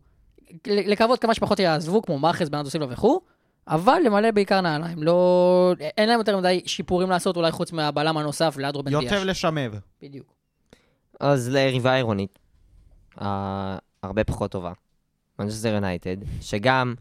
[0.66, 3.20] לקוות כמה שפחות יעזבו, כמו מאחז, בנאדו סילבה וכו',
[3.68, 5.02] אבל למלא בעיקר נעליים.
[5.02, 5.74] לא...
[5.98, 9.04] אין להם יותר מדי שיפורים לעשות, אולי חוץ מהבלם הנוסף, לאדרו בן דיאש.
[9.04, 9.70] יותר לשמר.
[10.02, 10.34] בדיוק.
[11.20, 12.38] אז ליריבה עירונית,
[13.20, 14.72] אה, הרבה פחות טובה,
[15.38, 16.94] מנצ'סטר יונייטד, שגם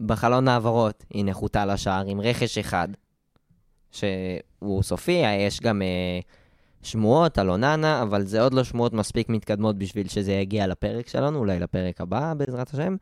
[0.00, 2.88] בחלון העברות היא נחותה לשער עם רכש אחד,
[3.92, 6.20] שהוא סופי, יש גם אה,
[6.82, 11.38] שמועות על אוננה, אבל זה עוד לא שמועות מספיק מתקדמות בשביל שזה יגיע לפרק שלנו,
[11.38, 12.96] אולי לפרק הבא בעזרת השם.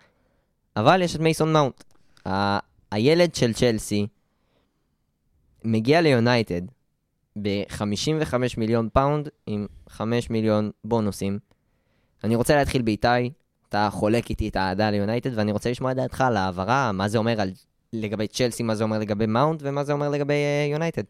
[0.76, 1.84] אבל יש את מייסון מאונט.
[2.26, 2.58] ה-
[2.90, 4.06] הילד של צ'לסי
[5.64, 6.62] מגיע ליונייטד
[7.42, 11.38] ב-55 מיליון פאונד עם 5 מיליון בונוסים.
[12.24, 13.30] אני רוצה להתחיל באיתי,
[13.68, 17.18] אתה חולק איתי את האהדה ליונייטד, ואני רוצה לשמוע את דעתך על העברה, מה זה
[17.18, 17.50] אומר על,
[17.92, 21.02] לגבי צ'לסי, מה זה אומר לגבי מאונט, ומה זה אומר לגבי אה, יונייטד.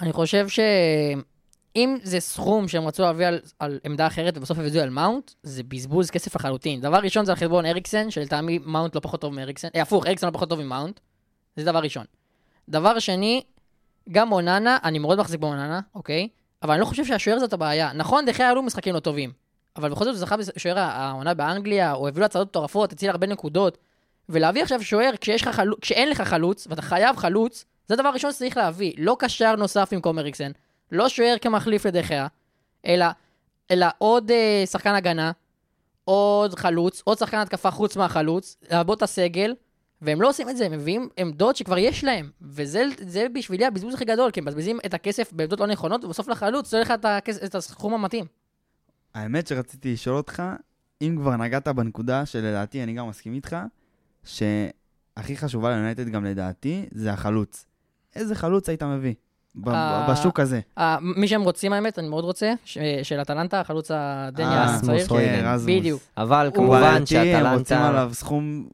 [0.00, 4.90] אני חושב שאם זה סכום שהם רצו להביא על, על עמדה אחרת ובסוף הביאו על
[4.90, 6.80] מאונט, זה בזבוז כסף לחלוטין.
[6.80, 10.26] דבר ראשון זה על חשבון אריקסן, שלטעמי מאונט לא פחות טוב מאריקסן, אה, הפוך, אריקסן
[10.26, 11.00] לא פחות טוב ממאונט.
[11.56, 12.04] זה דבר ראשון.
[12.68, 13.42] דבר שני,
[14.10, 16.28] גם אוננה, אני מאוד מחזיק באוננה, אוקיי?
[16.62, 17.92] אבל אני לא חושב שהשוער זאת הבעיה.
[17.92, 19.32] נכון, דחי היו משחקים לא טובים,
[19.76, 23.26] אבל בכל זאת הוא זכה בשוער העונה באנגליה, הוא הביא לו הצעות מטורפות, הציל הרבה
[23.26, 23.78] נקודות.
[24.28, 25.10] ולהביא עכשיו שוער
[25.50, 28.92] חלוץ, כשאין לך חלוץ, ואתה חייב חלוץ, זה הדבר הראשון שצריך להביא.
[28.98, 30.50] לא קשר נוסף במקום אריקסן,
[30.92, 32.26] לא שוער כמחליף לדחיה,
[32.86, 33.06] אלא,
[33.70, 35.32] אלא עוד אה, שחקן הגנה,
[36.04, 39.54] עוד חלוץ, עוד שחקן התקפה חוץ מהחלוץ, לעבות את הסגל,
[40.02, 43.94] והם לא עושים את זה, הם מביאים עמדות שכבר יש להם, וזה זה בשבילי הבזבוז
[43.94, 47.44] הכי גדול, כי הם מבזבזים את הכסף בעמדות לא נכונות, ובסוף לחלוץ צריך את, הכס,
[47.44, 48.26] את הסכום המתאים.
[49.14, 50.42] האמת שרציתי לשאול אותך,
[51.02, 53.56] אם כבר נגעת בנקודה שלדעתי אני גם מסכים איתך,
[54.24, 57.66] שהכי חשובה ליונייטד גם לדעתי, זה החלוץ.
[58.16, 59.14] איזה חלוץ היית מביא?
[59.54, 60.60] ב- אה, בשוק הזה.
[60.78, 65.06] Uh, מי שהם רוצים האמת, אני מאוד רוצה, ש, של אטלנטה, החלוץ הדני אה, הצעיר.
[65.06, 65.76] כן, רזמוס.
[65.76, 66.02] בדיוק.
[66.16, 68.66] אבל כמובן לדעתי הם רוצים שם, אטלנטה, עליו סכום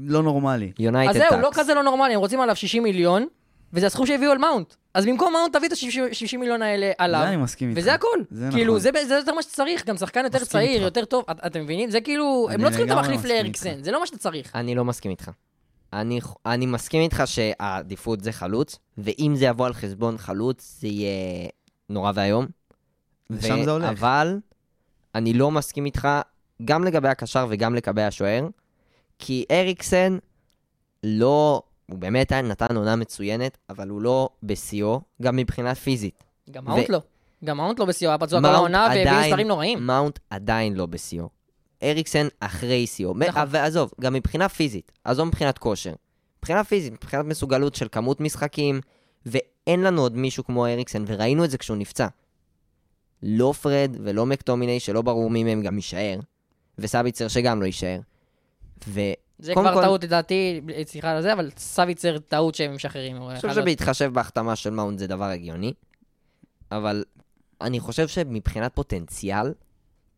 [0.00, 0.72] לא נורמלי.
[0.78, 1.58] יונייטד אז זהו, לא טאקס.
[1.58, 3.26] כזה לא נורמלי, הם רוצים עליו 60 מיליון,
[3.74, 4.74] וזה הסכום שהביאו על מאונט.
[4.94, 7.22] אז במקום מאונט תביא את ה-60 מיליון האלה זה עליו.
[7.22, 7.80] אני מסכים איתך.
[7.80, 8.18] וזה הכל.
[8.30, 8.80] זה כאילו, נכון.
[8.80, 10.82] זה, זה יותר מה שצריך, גם שחקן יותר צעיר, איתך.
[10.82, 11.90] יותר טוב, את, אתם מבינים?
[11.90, 13.84] זה כאילו, הם לא צריכים את המחליף לאריקסן.
[13.84, 14.56] זה לא מה שאתה צריך.
[14.56, 15.30] אני לא מסכים איתך.
[15.92, 21.48] אני, אני מסכים איתך שהעדיפות זה חלוץ, ואם זה יבוא על חשבון חלוץ, זה יהיה
[21.88, 22.46] נורא ואיום.
[23.30, 23.88] ושם זה הולך.
[23.88, 24.38] אבל
[25.14, 26.08] אני לא מסכים איתך
[26.64, 28.48] גם לגבי הקשר וגם לגבי השוער,
[29.18, 30.18] כי אריקסן
[31.04, 36.24] לא, הוא באמת נתן עונה מצוינת, אבל הוא לא בשיאו, גם מבחינה פיזית.
[36.50, 37.00] גם ו- מאונט לא.
[37.44, 39.86] גם מאונט לא בשיאו, היה פצוע כל העונה והביא מספרים נוראים.
[39.86, 41.28] מאונט עדיין לא בשיאו.
[41.82, 43.14] אריקסן אחרי שיאו.
[43.16, 43.42] נכון.
[43.48, 45.92] ועזוב, גם מבחינה פיזית, עזוב מבחינת כושר.
[46.38, 48.80] מבחינה פיזית, מבחינת מסוגלות של כמות משחקים,
[49.26, 52.06] ואין לנו עוד מישהו כמו אריקסן, וראינו את זה כשהוא נפצע.
[53.22, 56.18] לא פרד ולא מקטומיני, שלא ברור מי מהם גם יישאר,
[56.78, 58.00] וסביצר שגם לא יישאר.
[58.88, 59.00] ו...
[59.38, 63.16] זה כבר כל- טעות לדעתי, סליחה על זה, אבל סביצר טעות שהם משחררים.
[63.16, 65.72] אני חושב שבהתחשב בהחתמה של מאונט זה דבר הגיוני,
[66.72, 67.04] אבל
[67.60, 69.52] אני חושב שמבחינת פוטנציאל,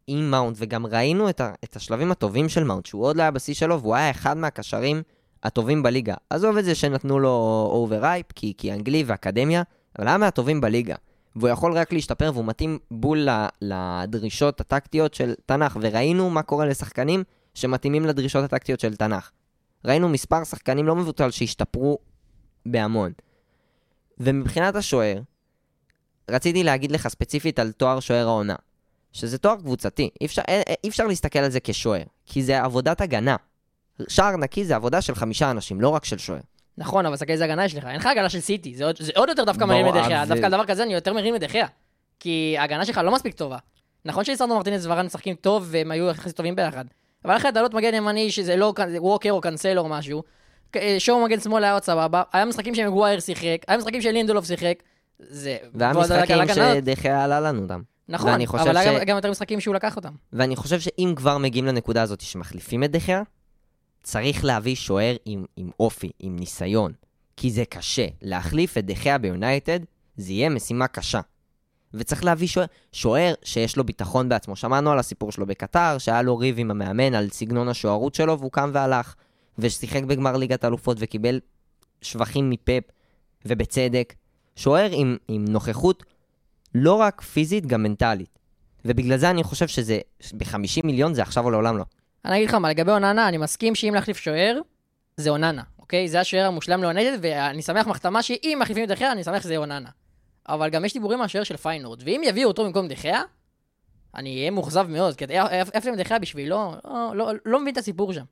[0.07, 3.31] עם מאונט, וגם ראינו את, ה, את השלבים הטובים של מאונט, שהוא עוד לא היה
[3.31, 5.03] בשיא שלו, והוא היה אחד מהקשרים
[5.43, 6.15] הטובים בליגה.
[6.31, 9.63] עזוב את זה שנתנו לו overhype, כי, כי אנגלי ואקדמיה,
[9.99, 10.95] אבל היה מהטובים בליגה.
[11.37, 13.29] והוא יכול רק להשתפר, והוא מתאים בול
[13.63, 17.25] לדרישות הטקטיות של טן האח, וראינו מה קורה לשחקנים
[17.57, 19.31] שמתאימים לדרישות הטקטיות של טן האח.
[19.85, 21.99] ראינו מספר שחקנים לא מבוטל שהשתפרו
[22.67, 23.13] בהמון.
[24.19, 25.19] ומבחינת השוער,
[26.31, 28.55] רציתי להגיד לך ספציפית על תואר שוער העונה,
[29.13, 33.01] שזה תואר קבוצתי, אי אפשר, אי, אי אפשר להסתכל על זה כשוער, כי זה עבודת
[33.01, 33.37] הגנה.
[34.09, 36.41] שער נקי זה עבודה של חמישה אנשים, לא רק של שוער.
[36.79, 37.85] נכון, אבל סתכל איזה הגנה יש לך.
[37.85, 39.87] אין לך הגנה של סיטי, זה עוד, זה עוד יותר דווקא מרים.
[39.87, 41.67] אז דווקא זה- על דבר כזה אני יותר מרים לדחיה.
[42.21, 43.59] כי ההגנה שלך לא מספיק טובה.
[44.05, 46.85] נכון שליסרדו מרטינס ורן משחקים טוב והם היו יחסית טובים ביחד.
[47.27, 50.23] אבל היה לך דלות מגן ימני שזה לא ווקר או קאנסלו או משהו.
[50.77, 52.23] אה, שואו מגן שמאל היה עוד סבבה.
[52.33, 54.83] היה משחקים שמגווייר שיחק, היה משחקים שלינדלוף שיחק.
[55.19, 55.57] זה...
[55.75, 57.83] והיה משחקים שדחיה עלה לנו אותם.
[58.09, 60.13] נכון, אבל היה ש- גם יותר משחקים שהוא לקח אותם.
[60.33, 63.23] ואני חושב שאם כבר מגיעים לנקודה הזאת שמחליפים את דחיה,
[64.03, 66.93] צריך להביא שוער עם, עם אופי, עם ניסיון.
[67.37, 68.07] כי זה קשה.
[68.23, 69.81] להחליף את דחיה ביונייטד,
[70.17, 71.21] זה יהיה משימה קשה.
[71.99, 74.57] וצריך להביא שוער, שוער שיש לו ביטחון בעצמו.
[74.57, 78.53] שמענו על הסיפור שלו בקטר, שהיה לו ריב עם המאמן על סגנון השוערות שלו, והוא
[78.53, 79.15] קם והלך.
[79.59, 81.41] ושיחק בגמר ליגת האלופות וקיבל
[82.03, 82.83] שבחים מפפ,
[83.47, 84.15] ובצדק.
[84.57, 86.05] שוער עם, עם נוכחות
[86.75, 88.39] לא רק פיזית, גם מנטלית.
[88.85, 89.99] ובגלל זה אני חושב שזה,
[90.33, 91.85] ב-50 מיליון זה עכשיו או לעולם לא.
[92.25, 94.61] אני אגיד לך מה, לגבי אוננה, אני מסכים שאם להחליף שוער,
[95.17, 96.09] זה אוננה, אוקיי?
[96.09, 99.57] זה השוער המושלם ליונייטד, ואני שמח מהחתמה שאם מחליפים את דה חאה, אני שמח שזה
[99.57, 99.89] אוננה.
[100.49, 103.23] אבל גם יש דיבורים מהשוער של פיינורד, ואם יביאו אותו במקום דה חאה,
[104.15, 105.25] אני אהיה מאוכזב מאוד, כי
[105.75, 108.25] איפה עם דה חאה בשבילו, לא, לא, לא מבין את הסיפור שם.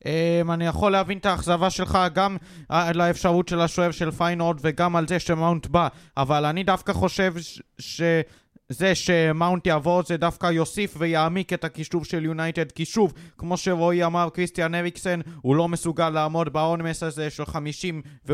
[0.00, 2.36] Um, אני יכול להבין את האכזבה שלך גם
[2.72, 7.34] uh, לאפשרות של השוער של פיינורד וגם על זה שמאונט בא, אבל אני דווקא חושב
[7.78, 8.02] ש...
[8.70, 12.72] זה שמאונט יעבור זה דווקא יוסיף ויעמיק את הקישור של יונייטד.
[12.72, 18.02] כי שוב, כמו שרועי אמר, קריסטיאן אריקסן הוא לא מסוגל לעמוד בעומס הזה של 50
[18.28, 18.32] ו...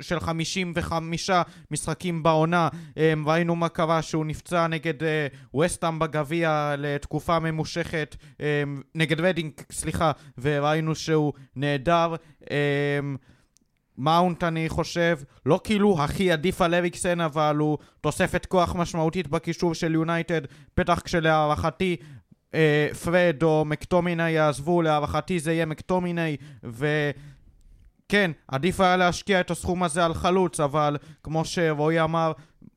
[0.00, 1.30] של 55
[1.70, 2.68] משחקים בעונה.
[2.96, 4.94] אמ, ראינו מה קרה שהוא נפצע נגד
[5.54, 12.14] ווסטהאם בגביע לתקופה ממושכת אמ, נגד רדינג, סליחה וראינו שהוא נהדר.
[12.50, 13.16] אמ,
[14.02, 19.74] מאונט אני חושב, לא כאילו הכי עדיף על אריקסן, אבל הוא תוספת כוח משמעותית בקישור
[19.74, 20.40] של יונייטד,
[20.76, 21.96] בטח כשלהערכתי
[22.54, 29.82] אה, פרד או מקטומיני יעזבו, להערכתי זה יהיה מקטומיני, וכן, עדיף היה להשקיע את הסכום
[29.82, 32.32] הזה על חלוץ, אבל כמו שרועי אמר,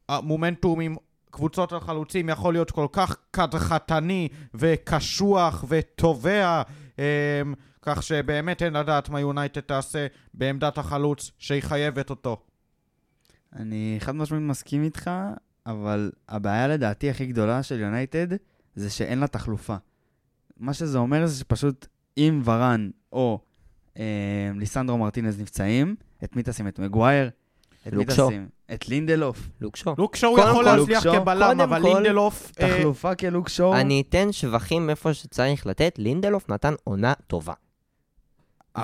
[0.10, 0.96] המומנטום עם
[1.32, 6.62] קבוצות על חלוצים יכול להיות כל כך קדחתני וקשוח ותובע.
[7.00, 7.42] אה,
[7.82, 12.42] כך שבאמת אין לדעת מה יונייטד תעשה בעמדת החלוץ שהיא חייבת אותו.
[13.56, 15.12] אני חד משמעית מסכים איתך,
[15.66, 18.28] אבל הבעיה לדעתי הכי גדולה של יונייטד
[18.76, 19.76] זה שאין לה תחלופה.
[20.58, 23.40] מה שזה אומר זה שפשוט אם ורן או
[23.98, 26.68] אה, ליסנדרו מרטינז נפצעים, את מי תשים?
[26.68, 27.30] את מגווייר?
[27.88, 28.48] את מי תשים?
[28.74, 29.50] את לינדלוף.
[29.62, 29.96] לוקשו.
[29.98, 32.52] לוקשו הוא יכול להצליח כבלם, אבל לינדלוף...
[32.52, 33.16] תחלופה אה...
[33.16, 33.76] כלוקשו.
[33.76, 37.54] אני אתן שבחים איפה שצריך לתת, לינדלוף נתן עונה טובה.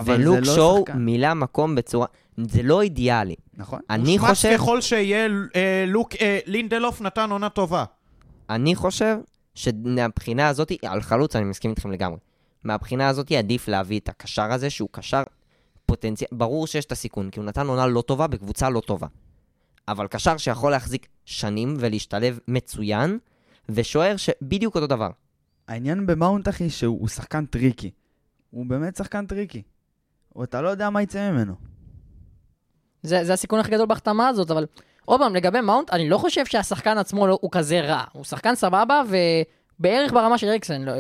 [0.06, 0.98] ולוק לא שואו שחקן.
[0.98, 2.08] מילא מקום בצורה...
[2.38, 3.36] זה לא אידיאלי.
[3.58, 3.80] נכון.
[3.90, 4.30] אני חושב...
[4.30, 7.86] מושמץ ככל שיהיה, אה, לוק, אה, לינדלוף נתן עונה טובה.
[8.50, 9.18] אני חושב
[9.56, 12.18] שמבחינה הזאת, על חלוץ אני מסכים איתכם לגמרי.
[12.64, 15.24] מהבחינה הזאת עדיף להביא את הקשר הזה, שהוא קשר
[15.92, 16.30] פוטנציאל...
[16.32, 19.08] ברור שיש את הסיכון, כי הוא נתן עונה לא טובה בקבוצה לא טובה.
[19.88, 23.20] אבל קשר שיכול להחזיק שנים ולהשתלב מצוין,
[23.70, 25.10] ושוער שבדיוק אותו דבר.
[25.68, 27.92] העניין במאונט, אחי, שהוא שחקן טריקי.
[28.52, 29.62] הוא באמת שחקן טריקי.
[30.44, 31.54] אתה לא יודע מה יצא ממנו.
[33.04, 34.66] זה, זה הסיכון הכי גדול בהחתמה הזאת, אבל
[35.06, 38.04] עוד פעם, לגבי מאונט, אני לא חושב שהשחקן עצמו לא, הוא כזה רע.
[38.12, 39.02] הוא שחקן סבבה,
[39.80, 40.82] ובערך ברמה של אריקסן.
[40.82, 40.92] לא,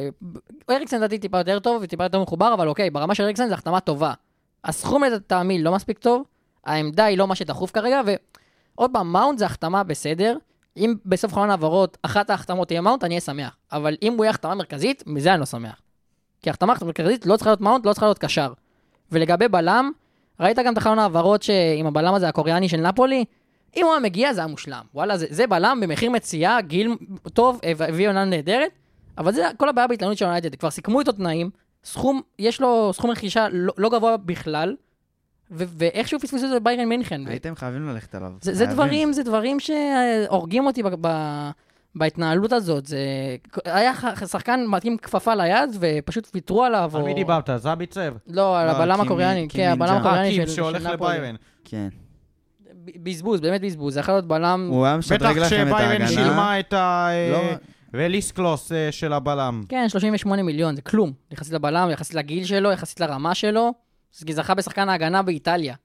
[0.70, 3.80] אריקסן לדעתי טיפה יותר טוב וטיפה יותר מחובר, אבל אוקיי, ברמה של אריקסן זו החתמה
[3.80, 4.14] טובה.
[4.64, 6.24] הסכום לטעמי לא מספיק טוב,
[6.66, 10.38] העמדה היא לא מה שדחוף כרגע, ועוד פעם, מאונט זה החתמה בסדר.
[10.78, 13.56] אם בסוף חלון העברות אחת ההחתמות תהיה מאונט, אני אהיה שמח.
[13.72, 15.82] אבל אם הוא יהיה החתמה מרכזית, מזה אני לא שמח.
[16.42, 18.54] כי החתמה מרכזית לא צריכה להיות מאונט, לא צריכה להיות קשר.
[19.12, 19.92] ולגבי בלם,
[20.40, 21.46] ראית גם את החלון העברות
[21.78, 23.26] עם הבלם הזה, הקוריאני של נפולי?
[23.78, 24.82] אם הוא היה מגיע, זה היה מושלם.
[24.94, 26.96] וואלה, זה, זה בלם במחיר מציאה, גיל
[27.34, 28.72] טוב, הביא עונה נהדרת,
[29.18, 30.56] אבל זה כל הבעיה בהתלנות של יונייטד.
[30.56, 31.50] כבר סיכמו איתו תנאים,
[31.84, 34.76] סכום, יש לו סכום רכישה לא, לא גבוה בכלל,
[35.52, 37.28] ו- ואיכשהו פספסו את זה בביירן מינכן.
[37.28, 38.32] הייתם חייבים ללכת עליו.
[38.42, 41.50] זה, זה דברים, זה דברים שהורגים אותי ב- ב-
[41.96, 42.86] בהתנהלות הזאת.
[42.86, 42.98] זה...
[43.66, 43.94] היה
[44.28, 46.92] שחקן מתאים כפפה ליד, ופשוט ויתרו עליו.
[46.94, 47.50] על מי דיברת?
[47.58, 48.14] זביצב?
[48.28, 49.48] לא, על הבלם הקוריאני.
[49.50, 51.36] כן, הבלם הקוריאני של שהולך לביירן.
[51.66, 51.88] כן.
[53.04, 53.94] בזבוז, באמת בזבוז.
[53.94, 54.68] זה יכול להיות בלם...
[54.72, 55.96] הוא היה משדרג לכם את ההגנה.
[55.96, 57.10] בטח שביירן שילמה את ה...
[57.94, 59.64] וליס קלוס אה, של הבלם.
[59.70, 61.14] כן, 38 מיליון, זה כלום.
[61.32, 63.74] יחסית לבלם, יחסית לגיל שלו, יחסית לרמה שלו.
[64.12, 65.76] זה זכה בשחקן ההגנה באיטליה.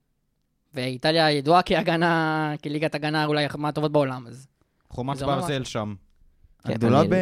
[0.75, 4.49] ואיטליה ידועה כהגנה, כליגת הגנה אולי מהטובות בעולם, אז...
[4.91, 5.95] חומת ברזל שם.
[6.65, 7.15] כן, הגדולה ב...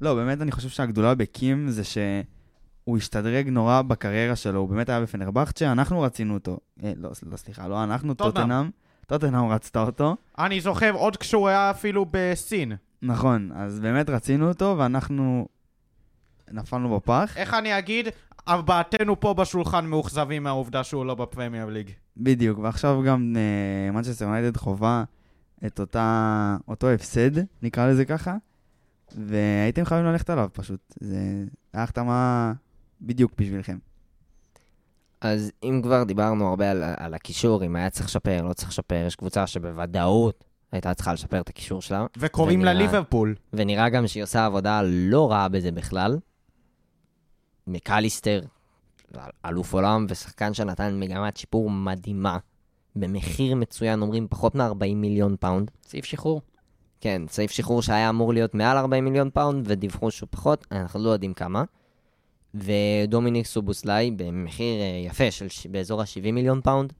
[0.00, 5.00] לא, באמת אני חושב שהגדולה בקים זה שהוא השתדרג נורא בקריירה שלו, הוא באמת היה
[5.00, 6.58] בפנרבכצ'ה, אנחנו רצינו אותו.
[6.84, 8.70] אה, לא, לא, סליחה, לא אנחנו, טוטנאם.
[9.06, 10.16] טוטנאם רצתה אותו.
[10.38, 12.72] אני זוכר עוד כשהוא היה אפילו בסין.
[13.02, 15.48] נכון, אז באמת רצינו אותו, ואנחנו
[16.50, 17.32] נפלנו בפח.
[17.36, 18.08] איך אני אגיד?
[18.48, 21.90] ארבעתנו פה בשולחן מאוכזבים מהעובדה שהוא לא בפרמייר ליג.
[22.16, 23.36] בדיוק, ועכשיו גם
[23.92, 25.04] מנצ'סטר uh, יונייטד חובה
[25.66, 27.30] את אותה, אותו הפסד,
[27.62, 28.36] נקרא לזה ככה,
[29.16, 30.94] והייתם חייבים ללכת עליו פשוט.
[31.00, 32.52] זה היה החתמה
[33.00, 33.78] בדיוק בשבילכם.
[35.20, 39.04] אז אם כבר דיברנו הרבה על, על הקישור, אם היה צריך לשפר, לא צריך לשפר,
[39.06, 42.06] יש קבוצה שבוודאות הייתה צריכה לשפר את הקישור שלה.
[42.18, 43.34] וקוראים לה ליברפול.
[43.52, 46.18] ונראה גם שהיא עושה עבודה לא רעה בזה בכלל.
[47.66, 48.40] מקליסטר,
[49.46, 52.38] אלוף עולם ושחקן שנתן מגמת שיפור מדהימה.
[52.96, 55.70] במחיר מצוין, אומרים פחות מ-40 מיליון פאונד.
[55.82, 56.42] סעיף שחרור.
[57.00, 61.10] כן, סעיף שחרור שהיה אמור להיות מעל 40 מיליון פאונד, ודיווחו שהוא פחות, אנחנו לא
[61.10, 61.64] יודעים כמה.
[62.54, 66.92] ודומיניק סובוסליי במחיר אה, יפה של באזור ה-70 מיליון פאונד.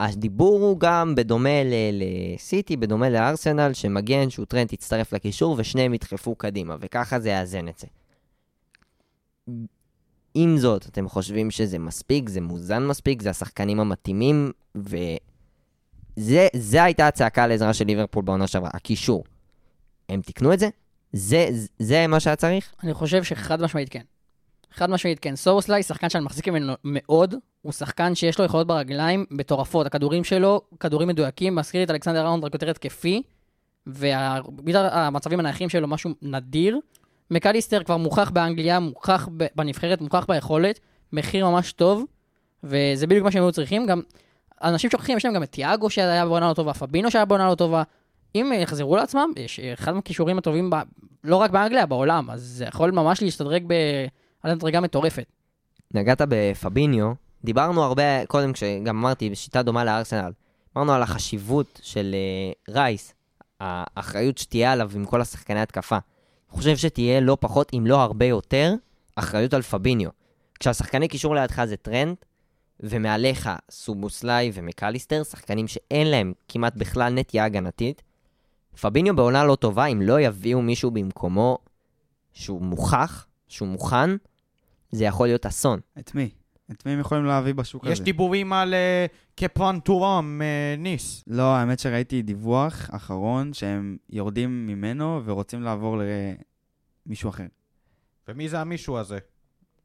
[0.00, 6.76] הדיבור הוא גם בדומה לסיטי, בדומה לארסנל, שמגן שהוא טרנד יצטרף לקישור ושניהם ידחפו קדימה,
[6.80, 7.86] וככה זה יאזן את זה.
[10.34, 17.08] עם זאת, אתם חושבים שזה מספיק, זה מוזן מספיק, זה השחקנים המתאימים, וזה זה הייתה
[17.08, 19.24] הצעקה לעזרה של ליברפול בעונה שעברה, הקישור.
[20.08, 20.68] הם תיקנו את זה?
[21.12, 22.74] זה, זה מה שהיה צריך?
[22.82, 24.02] אני חושב שחד משמעית כן.
[24.72, 25.36] חד משמעית כן.
[25.36, 29.86] סובוסליי, שחקן שאני מחזיק ממנו מאוד, הוא שחקן שיש לו יכולות ברגליים מטורפות.
[29.86, 33.22] הכדורים שלו, כדורים מדויקים, מזכיר את אלכסנדר ארנולד רק יותר התקפי,
[33.86, 36.78] ובגלל המצבים הנייחים שלו משהו נדיר.
[37.30, 40.80] מקליסטר כבר מוכח באנגליה, מוכח בנבחרת, מוכח ביכולת,
[41.12, 42.04] מחיר ממש טוב,
[42.64, 43.86] וזה בדיוק מה שהם היו צריכים.
[43.86, 44.00] גם
[44.62, 47.54] אנשים שוכחים, יש להם גם את תיאגו שהיה בעונה לא טובה, פבינו שהיה בעונה לא
[47.54, 47.82] טובה.
[48.34, 50.76] אם יחזרו לעצמם, יש אחד מהכישורים הטובים, ב...
[51.24, 53.74] לא רק באנגליה, בעולם, אז זה יכול ממש להשתדרג ב...
[54.42, 55.26] על מדרגה מטורפת.
[55.94, 57.12] נגעת בפביניו,
[57.44, 60.32] דיברנו הרבה, קודם כשגם אמרתי, בשיטה דומה לארסנל,
[60.76, 62.14] אמרנו על החשיבות של
[62.68, 63.14] uh, רייס,
[63.60, 65.96] האחריות שתהיה עליו עם כל השחקני התקפה.
[65.96, 68.74] אני חושב שתהיה לא פחות, אם לא הרבה יותר,
[69.16, 70.10] אחריות על פביניו.
[70.60, 72.16] כשהשחקני קישור לידך זה טרנד,
[72.80, 78.02] ומעליך סובוסליי ומקליסטר, שחקנים שאין להם כמעט בכלל נטייה הגנתית,
[78.80, 81.58] פביניו בעונה לא טובה, אם לא יביאו מישהו במקומו
[82.32, 84.10] שהוא מוכח, שהוא מוכן,
[84.90, 85.80] זה יכול להיות אסון.
[85.98, 86.30] את מי?
[86.72, 88.04] את מי הם יכולים להביא בשוק יש הזה?
[88.04, 91.24] דיבורים על אה, קפרן טורם, אה, ניס.
[91.26, 95.96] לא, האמת שראיתי דיווח אחרון שהם יורדים ממנו ורוצים לעבור
[97.06, 97.46] למישהו אחר.
[98.28, 99.18] ומי זה המישהו הזה?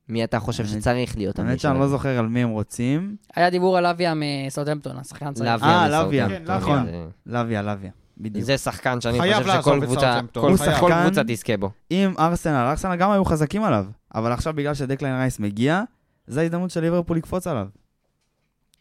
[0.09, 1.87] מי אתה חושב האמת- שצריך להיות האמת המישהו שאני לא?
[1.87, 3.15] זוכר על מי הם רוצים.
[3.35, 5.25] היה דיבור על אביה מסאוטהמפטון, השחקן.
[5.39, 5.89] לוויה אה.
[6.03, 6.87] לוויה, נכון.
[7.25, 7.91] לוויה, לוויה.
[8.17, 8.45] בדיוק.
[8.45, 10.79] זה שחקן שאני חושב שכל קבוצה, כל חייב.
[10.79, 11.71] כל שחקן- קבוצה תזכה בו.
[11.89, 13.85] עם ארסנל, ארסנל גם היו חזקים עליו,
[14.15, 15.81] אבל עכשיו בגלל שדקליין רייס מגיע,
[16.27, 17.67] זו ההזדמנות של ליברפול לקפוץ עליו.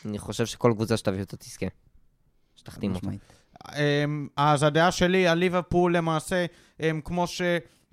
[0.05, 1.66] אני חושב שכל קבוצה שתביא אותו תזכה.
[2.57, 3.09] שתחתים אותו.
[3.76, 6.47] אמ, אז הדעה שלי על ליברפול למעשה,
[7.05, 7.24] כמו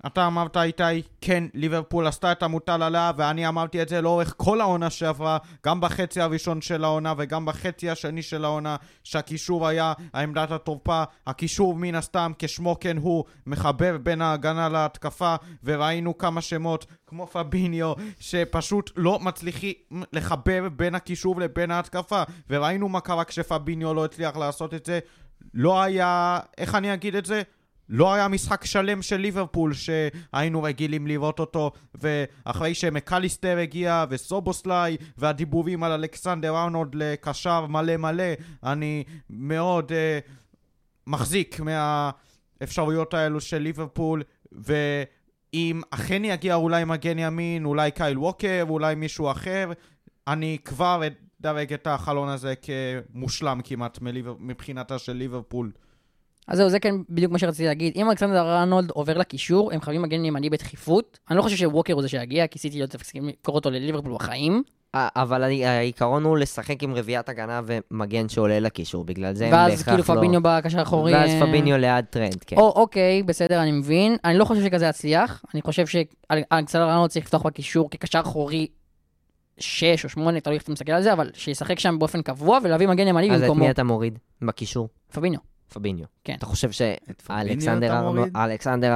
[0.02, 0.82] שאתה אמרת איתי,
[1.20, 5.80] כן, ליברפול עשתה את המוטל עליה, ואני אמרתי את זה לאורך כל העונה שעברה, גם
[5.80, 11.02] בחצי הראשון של העונה וגם בחצי השני של העונה, שהקישור היה העמדת התורפה.
[11.26, 15.34] הקישור מן הסתם, כשמו כן הוא, מחבר בין ההגנה להתקפה,
[15.64, 19.74] וראינו כמה שמות, כמו פביניו, שפשוט לא מצליחים
[20.12, 24.98] לחבר בין הקישור לבין ההתקפה, וראינו מה קרה כשפביניו לא הצליח לעשות את זה.
[25.54, 27.42] לא היה, איך אני אגיד את זה?
[27.90, 35.82] לא היה משחק שלם של ליברפול שהיינו רגילים לראות אותו ואחרי שמקליסטר הגיע וסובוסליי והדיבורים
[35.82, 38.24] על אלכסנדר ארנולד לקשר מלא מלא
[38.62, 40.30] אני מאוד uh,
[41.06, 44.22] מחזיק מהאפשרויות האלו של ליברפול
[44.52, 49.72] ואם אכן יגיע אולי מגן ימין, אולי קייל ווקר, אולי מישהו אחר
[50.28, 51.02] אני כבר
[51.40, 55.72] אדרג את החלון הזה כמושלם כמעט מליבר, מבחינתה של ליברפול
[56.50, 57.92] אז זהו, זה כן בדיוק מה שרציתי להגיד.
[57.96, 61.18] אם אלכסנדר ארנולד עובר לקישור, הם חייבים מגן ימני בדחיפות.
[61.30, 64.62] אני לא חושב שווקר הוא זה שיגיע, כי סיטי לא תפסיק למכור אותו לליברפול בחיים.
[64.94, 69.70] אה, אבל העיקרון הוא לשחק עם רביעיית הגנה ומגן שעולה לקישור, בגלל זה הם ואז
[69.70, 70.20] בהכרח כאילו לא...
[70.20, 71.12] פביניו בקשר האחורי.
[71.12, 72.56] ואז אה, פביניו ליד טרנד, כן.
[72.56, 74.16] או, אוקיי, בסדר, אני מבין.
[74.24, 75.44] אני לא חושב שכזה יצליח.
[75.54, 78.66] אני חושב שאלכסנדר ארנולד צריך לפתוח בקישור כקשר אחורי
[79.58, 82.88] 6 או 8, תלוי איך אתה מסתכל על זה, אבל שישחק שם באופן קבוע ולהביא
[82.88, 83.64] מגן ימני אז את במקומו.
[83.64, 84.88] מי אתה מוריד בקישור?
[85.12, 85.49] פביניו.
[85.72, 86.04] פביניו.
[86.24, 86.34] כן.
[86.38, 87.92] אתה חושב שאלכסנדר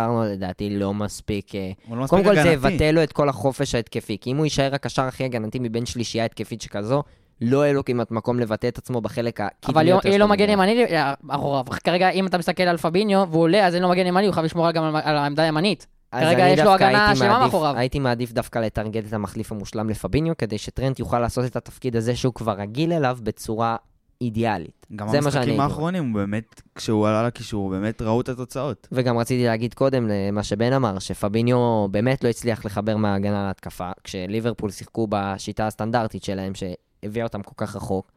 [0.05, 1.55] ארנולד לדעתי לא מספיק...
[1.55, 2.75] אה, הוא לא קודם מספיק כל זה הגנתי.
[2.75, 6.25] יבטא לו את כל החופש ההתקפי, כי אם הוא יישאר הקשר הכי הגנתי מבין שלישייה
[6.25, 7.03] התקפית שכזו,
[7.41, 10.51] לא יהיה לו כמעט מקום לבטא את עצמו בחלק הקדמי אבל יהיה לו שלו מגן.
[10.51, 11.65] ימני אה, אחוריו.
[11.85, 14.45] כרגע, אם אתה מסתכל על פביניו והוא עולה, אז אין לו מגן ימני, הוא חייב
[14.45, 15.87] לשמור גם על- העמדה הימנית.
[16.21, 17.75] כרגע יש לו הגנה שלמה מאחוריו.
[17.77, 22.17] הייתי מעדיף דווקא לטרגט את המחליף המושלם לפביניו, כדי שטרנט יוכל לעשות את התפקיד הזה
[22.17, 23.77] שהוא כבר רגיל אליו בצורה
[24.21, 24.87] אידיאלית.
[24.97, 28.89] גם המשחקים האחרונים, הוא באמת, כשהוא עלה לקישור, באמת ראו את התוצאות.
[28.93, 34.71] וגם רציתי להגיד קודם למה שבן אמר, שפביניו באמת לא הצליח לחבר מההגנה להתקפה, כשליברפול
[34.71, 38.13] שיחקו בשיטה הסטנדרטית שלהם, שהביאה אותם כל כך רחוק,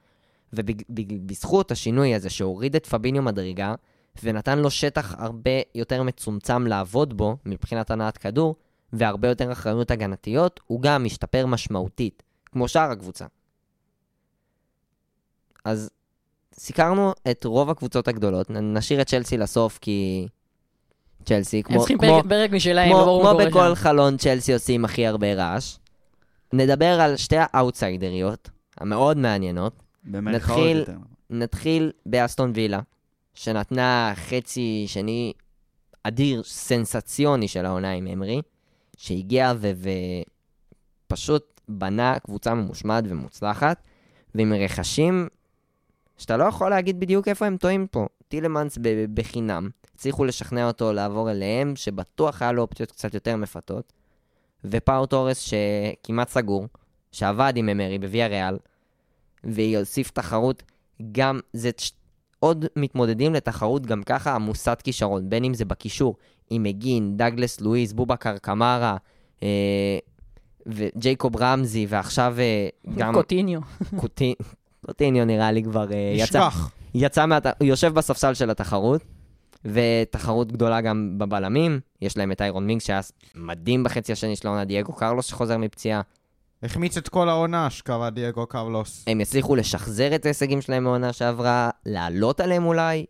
[0.54, 3.76] ובזכות השינוי הזה שהוריד את פביניו מדרגה,
[4.24, 8.56] ונתן לו שטח הרבה יותר מצומצם לעבוד בו, מבחינת הנעת כדור,
[8.94, 13.26] והרבה יותר אחריות הגנתיות, הוא גם משתפר משמעותית, כמו שאר הקבוצה.
[15.68, 15.90] אז
[16.54, 20.28] סיקרנו את רוב הקבוצות הגדולות, נשאיר את צ'לסי לסוף, כי...
[21.26, 23.76] צ'לסי, הם כמו, צריכים כמו, פרק- פרק משלהם, לא כמו, ברור מה כמו בכל שם.
[23.76, 25.78] חלון צ'לסי עושים הכי הרבה רעש.
[26.54, 29.74] נדבר על שתי האאוטסיידריות, המאוד מעניינות.
[30.06, 30.98] נתחיל- יותר.
[31.30, 32.80] נתחיל באסטון וילה,
[33.34, 35.34] שנתנה חצי שני
[36.04, 38.42] אדיר, סנסציוני של העונה עם אמרי,
[38.98, 39.72] שהגיע ו-
[41.08, 43.82] ופשוט בנה קבוצה ממושמעת ומוצלחת,
[44.36, 45.28] ועם רכשים
[46.18, 48.06] שאתה לא יכול להגיד בדיוק איפה הם טועים פה.
[48.28, 48.78] טילמנס
[49.14, 53.94] בחינם, הצליחו לשכנע אותו לעבור אליהם, שבטוח היה לו אופציות קצת יותר מפתות.
[54.66, 56.68] ופאו תורס שכמעט סגור,
[57.12, 58.58] שעבד עם אמרי בוויה ריאל,
[59.44, 60.64] ויוסיף תחרות,
[61.12, 61.92] גם זה ש-
[62.40, 66.16] עוד מתמודדים לתחרות גם ככה עמוסת כישרון, בין אם זה בקישור,
[66.50, 68.98] עם מגין, דגלס לואיס, בובקר קמרה,
[69.44, 69.48] אה,
[70.66, 73.60] וג'ייקוב רמזי, ועכשיו אה, גם קוטיניו.
[73.96, 74.36] קוטי-
[74.88, 76.50] קוטיניו נראה לי כבר אה, יצא.
[76.94, 77.38] יצא מה...
[77.60, 79.02] הוא יושב בספסל של התחרות,
[79.66, 81.80] ותחרות גדולה גם בבלמים.
[82.02, 83.00] יש להם את איירון מינגס שהיה
[83.36, 86.02] מדהים בחצי השני של העונה, דייגו קרלוס שחוזר מפציעה.
[86.64, 89.04] החמיץ את כל העונה, שקרא דייגו קרלוס.
[89.08, 93.06] הם יצליחו לשחזר את ההישגים שלהם מהעונה שעברה, לעלות עליהם אולי?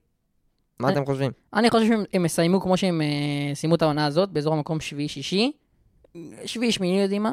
[0.79, 1.31] מה אני- אתם חושבים?
[1.53, 5.51] אני חושב שהם הם יסיימו כמו שהם אה, סיימו את העונה הזאת, באזור המקום שביעי-שישי.
[6.45, 7.31] שביעי-שמיני, יודעים מה.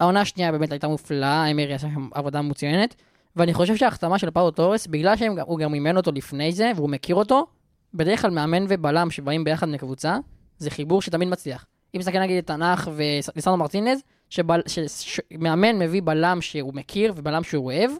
[0.00, 2.94] העונה השנייה באמת הייתה מופלאה, אמרי עשה שם עבודה מצוינת.
[3.36, 7.16] ואני חושב שההחתמה של פאו טורס, בגלל שהוא גם אימן אותו לפני זה, והוא מכיר
[7.16, 7.46] אותו,
[7.94, 10.16] בדרך כלל מאמן ובלם שבאים ביחד מקבוצה,
[10.58, 11.66] זה חיבור שתמיד מצליח.
[11.94, 17.90] אם נסתכל נגיד את תנח וליסנדו מרטינז, שמאמן מביא בלם שהוא מכיר ובלם שהוא אוהב,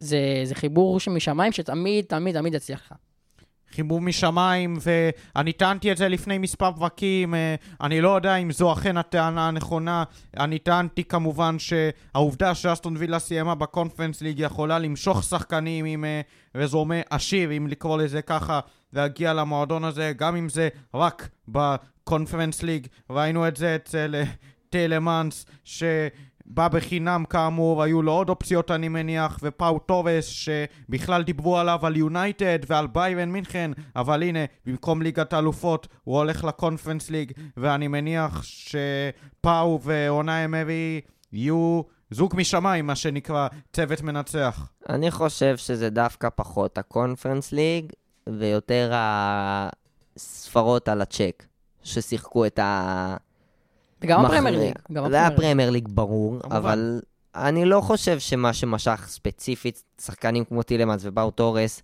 [0.00, 2.92] זה, זה חיבור שמשמיים שתמיד, תמיד, תמיד יצליח לך.
[3.76, 8.72] חיבור משמיים, ואני טענתי את זה לפני מספר פרקים, אה, אני לא יודע אם זו
[8.72, 10.04] אכן הטענה הנכונה.
[10.36, 16.20] אני טענתי כמובן שהעובדה שאסטון וילה סיימה בקונפרנס ליג יכולה למשוך שחקנים עם אה,
[16.54, 18.60] רזומה עשיר, אם לקרוא לזה ככה,
[18.92, 22.86] להגיע למועדון הזה, גם אם זה רק בקונפרנס ליג.
[23.10, 24.24] ראינו את זה אצל אה,
[24.70, 25.82] טלמאנס, ש...
[26.48, 31.96] בא בחינם כאמור, היו לו עוד אופציות אני מניח, ופאו טורס שבכלל דיברו עליו על
[31.96, 38.42] יונייטד ועל ביירן מינכן, אבל הנה, במקום ליגת האלופות הוא הולך לקונפרנס ליג, ואני מניח
[38.42, 41.00] שפאו ועונה אמרי
[41.32, 44.68] יהיו זוג משמיים, מה שנקרא, צוות מנצח.
[44.88, 47.92] אני חושב שזה דווקא פחות הקונפרנס ליג,
[48.28, 48.92] ויותר
[50.16, 51.44] הספרות על הצ'ק,
[51.82, 53.16] ששיחקו את ה...
[53.98, 54.16] מכריע.
[54.16, 54.74] הפרמייר ליג.
[54.92, 55.50] גם זה היה הפרמייר ליג.
[55.50, 56.38] פרמייר ליג ברור.
[56.44, 57.00] אבל
[57.34, 61.82] אני לא חושב שמה שמשך ספציפית שחקנים כמו טילמנס ופאו תורס,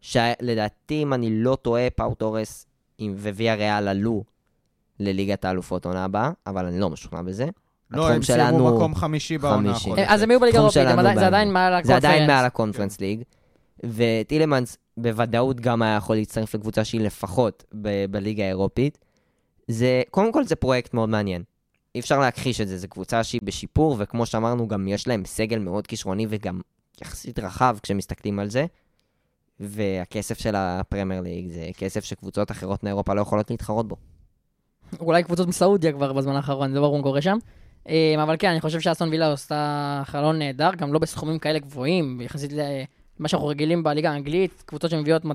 [0.00, 2.66] שלדעתי, אם אני לא טועה, פאו תורס
[3.00, 4.24] וויה ריאל עלו
[5.00, 7.46] לליגת האלופות עונה הבאה, אבל אני לא משוכנע בזה.
[7.90, 9.72] לא, הם סיימו מקום חמישי בעונה.
[9.98, 10.84] אה, אז הם היו בליגה האירופית,
[11.14, 11.26] זה.
[11.26, 12.36] עדיין מעל זה עדיין הקונפרנס.
[12.36, 13.22] מעל הקונפרנס ליג.
[13.84, 17.64] וטילמנס בוודאות גם היה יכול להצטרף לקבוצה שהיא לפחות
[18.10, 18.98] בליגה האירופית.
[19.68, 21.42] זה, קודם כל זה פרויקט מאוד מעניין.
[21.94, 25.58] אי אפשר להכחיש את זה, זו קבוצה שהיא בשיפור, וכמו שאמרנו, גם יש להם סגל
[25.58, 26.60] מאוד כישרוני וגם
[27.02, 28.66] יחסית רחב כשמסתכלים על זה.
[29.60, 33.96] והכסף של הפרמייר ליג זה כסף שקבוצות אחרות מאירופה לא יכולות להתחרות בו.
[35.00, 37.38] אולי קבוצות מסעודיה כבר בזמן האחרון, זה ברור מה קורה שם.
[37.88, 42.20] אה, אבל כן, אני חושב שאסטון וילה עשתה חלון נהדר, גם לא בסכומים כאלה גבוהים,
[42.20, 45.28] יחסית למה שאנחנו רגילים בליגה האנגלית, קבוצות שמביאות 100-200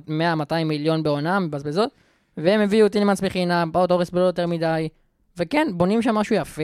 [0.65, 1.89] מיליון בעונה, מבזבזות,
[2.37, 4.89] והם הביאו טילמנס בחינם, באו דורס בלא יותר מדי,
[5.37, 6.63] וכן, בונים שם משהו יפה.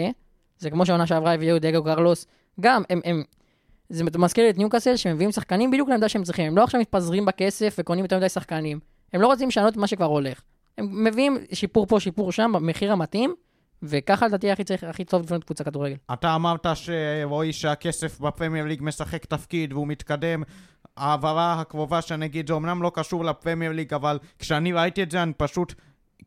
[0.57, 2.27] זה כמו שהעונה שעברה הביאו דגו קרלוס,
[2.59, 3.23] גם, הם, הם,
[3.89, 7.75] זה מזכיר את ניוקאסל, שמביאים שחקנים בדיוק לעמדה שהם צריכים, הם לא עכשיו מתפזרים בכסף
[7.79, 8.79] וקונים יותר מדי שחקנים,
[9.13, 10.41] הם לא רוצים לשנות מה שכבר הולך.
[10.77, 13.35] הם מביאים שיפור פה, שיפור שם, במחיר המתאים,
[13.83, 15.95] וככה לדעתי הכי צריך, הכי טוב לבנות קבוצה כדורגל.
[16.13, 20.43] אתה אמרת שרועי שהכסף בפרמייר ליג משחק תפקיד והוא מתקדם.
[20.97, 25.23] ההעברה הקרובה שאני אגיד זה אמנם לא קשור לפרמייר ליג, אבל כשאני ראיתי את זה
[25.23, 25.73] אני פשוט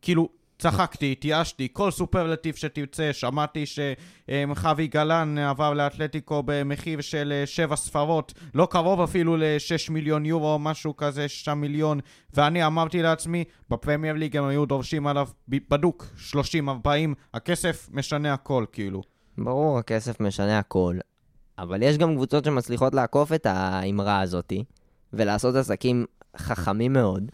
[0.02, 0.28] כאילו
[0.64, 1.68] צחקתי, התייאשתי.
[1.72, 9.00] כל סופרלטיב שתרצה, שמעתי שחווי גלן עבר לאתלטיקו במחיר של אה, שבע ספרות, לא קרוב
[9.00, 12.00] אפילו ל-6 מיליון יורו או משהו כזה, 6 מיליון,
[12.34, 16.88] ואני אמרתי לעצמי, בפרמייר ליג הם היו דורשים עליו בדוק 30-40,
[17.34, 19.02] הכסף משנה הכל כאילו.
[19.38, 20.98] ברור, הכסף משנה הכל,
[21.58, 24.64] אבל יש גם קבוצות שמצליחות לעקוף את האמרה הזאתי,
[25.12, 26.04] ולעשות עסקים
[26.36, 27.30] חכמים מאוד.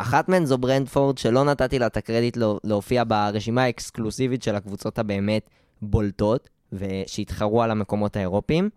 [0.00, 4.98] אחת מהן זו ברנדפורד, שלא נתתי לה את הקרדיט לא- להופיע ברשימה האקסקלוסיבית של הקבוצות
[4.98, 5.50] הבאמת
[5.82, 8.70] בולטות, ושהתחרו על המקומות האירופיים.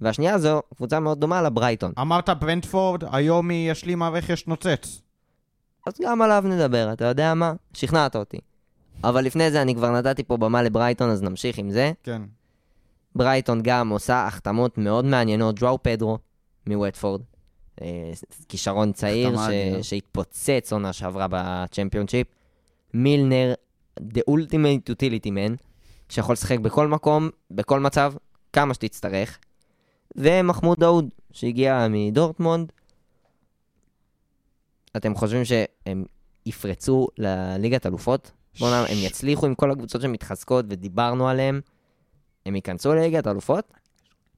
[0.00, 1.92] והשנייה זו קבוצה מאוד דומה לברייטון.
[2.00, 5.02] אמרת ברנדפורד, היום היא השלימה רכש נוצץ.
[5.86, 7.52] אז גם עליו נדבר, אתה יודע מה?
[7.72, 8.38] שכנעת אותי.
[9.04, 11.92] אבל לפני זה אני כבר נתתי פה במה לברייטון, אז נמשיך עם זה.
[12.02, 12.22] כן.
[13.14, 16.18] ברייטון גם עושה החתמות מאוד מעניינות, ג'ואו פדרו
[16.66, 17.20] מווטפורד,
[18.48, 19.40] כישרון צעיר ש...
[19.40, 19.82] אדירה.
[19.82, 22.26] שהתפוצץ עונה שעברה בצ'מפיונשיפ,
[22.94, 23.54] מילנר,
[24.00, 25.62] The Ultimate Utility Man,
[26.08, 28.12] שיכול לשחק בכל מקום, בכל מצב,
[28.52, 29.38] כמה שתצטרך,
[30.16, 32.72] ומחמוד דאוד, שהגיע מדורטמונד.
[34.96, 36.04] אתם חושבים שהם
[36.46, 38.30] יפרצו לליגת אלופות?
[38.58, 41.60] בואו נאמר, הם יצליחו עם כל הקבוצות שמתחזקות ודיברנו עליהם,
[42.46, 43.72] הם ייכנסו לליגת אלופות?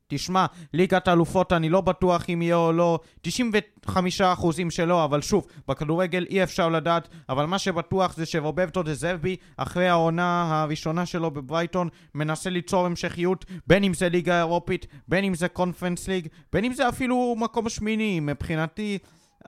[0.09, 5.47] תשמע, ליגת אלופות אני לא בטוח אם יהיה או לא, 95 אחוזים שלא, אבל שוב,
[5.69, 11.31] בכדורגל אי אפשר לדעת, אבל מה שבטוח זה שרוברטו דה זרבי, אחרי העונה הראשונה שלו
[11.31, 16.65] בברייטון, מנסה ליצור המשכיות, בין אם זה ליגה אירופית, בין אם זה קונפרנס ליג, בין
[16.65, 18.99] אם זה אפילו מקום שמיני, מבחינתי...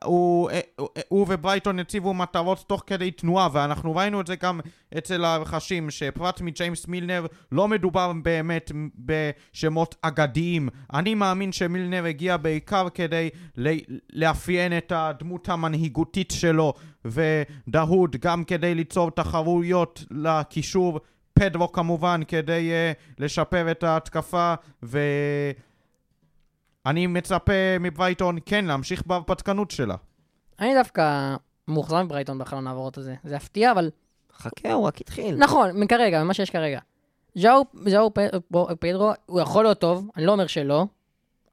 [0.05, 4.61] הוא, אה, הוא, הוא וברייטון הציבו מטרות תוך כדי תנועה, ואנחנו ראינו את זה גם
[4.99, 10.68] אצל הרכשים, שפרט מג'יימס מילנר לא מדובר באמת בשמות אגדיים.
[10.93, 13.30] אני מאמין שמילנר הגיע בעיקר כדי
[14.12, 16.74] לאפיין את הדמות המנהיגותית שלו,
[17.05, 21.01] ודהוד גם כדי ליצור תחרויות לקישור.
[21.34, 24.99] פדרו כמובן כדי uh, לשפר את ההתקפה ו...
[26.91, 29.95] אני מצפה מברייטון כן להמשיך בהרפתקנות שלה.
[30.61, 31.34] אני דווקא
[31.68, 33.14] מאוכזב מברייטון בחלון העברות הזה.
[33.24, 33.91] זה יפתיע, אבל...
[34.36, 35.36] חכה, הוא רק התחיל.
[35.36, 36.80] נכון, מכרגע, ממה שיש כרגע.
[37.34, 37.64] ז'או
[38.80, 40.86] פדרו, הוא יכול להיות טוב, אני לא אומר שלא.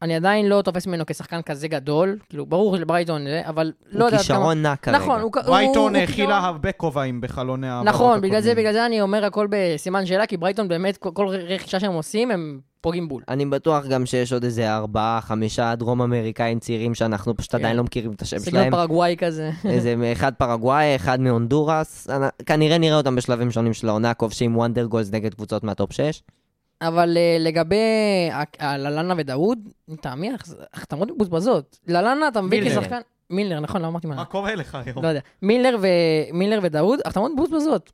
[0.02, 4.10] אני עדיין לא תופס ממנו כשחקן כזה גדול, כאילו, ברור שלברייטון זה, אבל לא יודעת
[4.10, 4.38] כמה...
[4.38, 4.98] הוא כישרון נע כרגע.
[4.98, 5.32] נכון, הוא...
[5.46, 10.06] ברייטון האכילה הרבה כובעים בחלוני העברות נכון, בגלל זה, בגלל זה אני אומר הכל בסימן
[10.06, 13.24] שאלה, כי ברייטון באמת, כל, רכישה שהם עושים, הם פוגעים בול.
[13.28, 17.78] אני בטוח גם שיש עוד איזה ארבעה, חמישה דרום אמריקאים צעירים שאנחנו פשוט עדיין כן.
[17.78, 18.50] לא מכירים את השם שלהם.
[18.50, 19.52] סגנון פרגוואי כזה.
[19.66, 22.08] איזה אחד פרגוואי, אחד מהונדורס.
[22.46, 26.22] כנראה נראה אותם בשלבים שונים של העונה, כובשים wonder goals נגד קבוצות מה top 6.
[26.82, 27.76] אבל uh, לגבי
[28.62, 30.30] ללנה ודאוד, לטעמי,
[30.74, 31.80] החתמות מבוזבזות.
[31.88, 33.00] ללנה, אתה מבין כשחקן...
[33.30, 34.16] מילנר, נכון, לא אמרתי מה.
[34.16, 35.04] מה קורה לך היום?
[35.04, 35.20] לא יודע.
[35.42, 35.88] מילנר, ו...
[36.34, 37.92] מילנר ודאוד, החתמות מבוזבזות.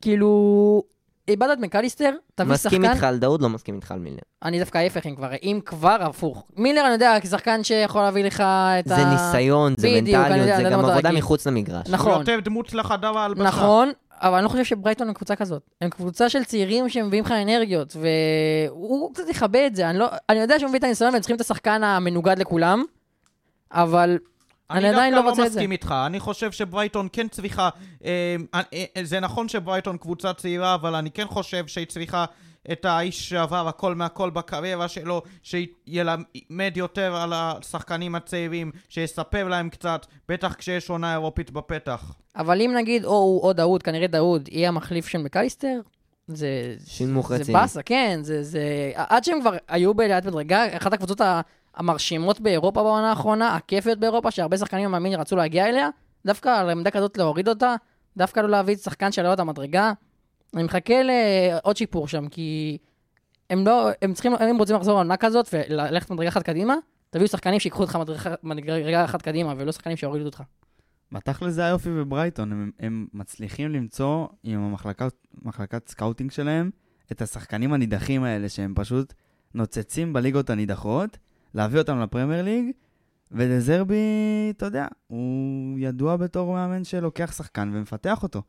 [0.00, 0.82] כאילו,
[1.28, 2.68] איבדת את מקליסטר, תביא שחקן...
[2.68, 4.18] מסכים איתך על דאוד, לא מסכים איתך על מילנר.
[4.42, 6.44] אני דווקא ההפך, אם כבר, אם כבר הפוך.
[6.56, 8.96] מילנר, אני יודע, כשחקן שיכול להביא לך את ה...
[8.96, 11.88] זה ניסיון, זה מנטליות, זה גם עבודה מחוץ למגרש.
[11.88, 12.12] נכון.
[12.12, 13.44] הוא יותר דמות לחדר ההלבשה.
[13.44, 15.62] נכון, אבל אני לא חושב שברייטון הם קבוצה כזאת.
[15.80, 19.90] הם קבוצה של צעירים שמביאים לך אנרגיות, והוא קצת יכבה את זה.
[19.90, 20.06] אני, לא...
[20.28, 22.84] אני יודע שהוא מביא את הניסיון והם צריכים את השחקן המנוגד לכולם,
[23.72, 24.18] אבל
[24.70, 25.42] אני עדיין לא רוצה את זה.
[25.42, 27.68] אני דווקא לא מסכים איתך, אני חושב שברייטון כן צריכה...
[28.04, 28.60] אה, אה,
[28.96, 32.24] אה, זה נכון שברייטון קבוצה צעירה, אבל אני כן חושב שהיא צריכה
[32.72, 40.06] את האיש שעבר הכל מהכל בקריירה שלו, שילמד יותר על השחקנים הצעירים, שיספר להם קצת,
[40.28, 42.12] בטח כשיש עונה אירופית בפתח.
[42.36, 45.80] אבל אם נגיד או הוא או דאוד, כנראה דאוד, יהיה המחליף של מקייסטר,
[46.28, 46.74] זה...
[46.86, 47.44] שינמוך רציני.
[47.44, 48.92] זה באסה, כן, זה, זה...
[48.94, 51.20] עד שהם כבר היו בעליית מדרגה, אחת הקבוצות
[51.74, 55.88] המרשימות באירופה בעונה האחרונה, הכיפיות באירופה, שהרבה שחקנים מאמין רצו להגיע אליה,
[56.26, 57.74] דווקא על עמדה כזאת להוריד אותה,
[58.16, 59.92] דווקא לא להביא שחקן שיעלה אותה מדרגה.
[60.54, 62.78] אני מחכה לעוד שיפור שם, כי
[63.50, 66.74] הם לא, הם צריכים, אם רוצים לחזור לעונה כזאת וללכת מדרגה אחת קדימה,
[67.10, 67.98] תביאו שחקנים שיקחו אותך
[68.42, 70.42] מדרגה אחת קדימה, ולא שחקנים שיורידו אותך.
[71.12, 74.74] בתכל'ס זה היופי בברייטון, הם, הם מצליחים למצוא עם
[75.44, 76.70] המחלקת scouting שלהם
[77.12, 79.12] את השחקנים הנידחים האלה, שהם פשוט
[79.54, 81.18] נוצצים בליגות הנידחות,
[81.54, 82.70] להביא אותם לפרמייר ליג,
[83.32, 83.96] ודזרבי,
[84.50, 88.42] אתה יודע, הוא ידוע בתור מאמן שלוקח שחקן ומפתח אותו.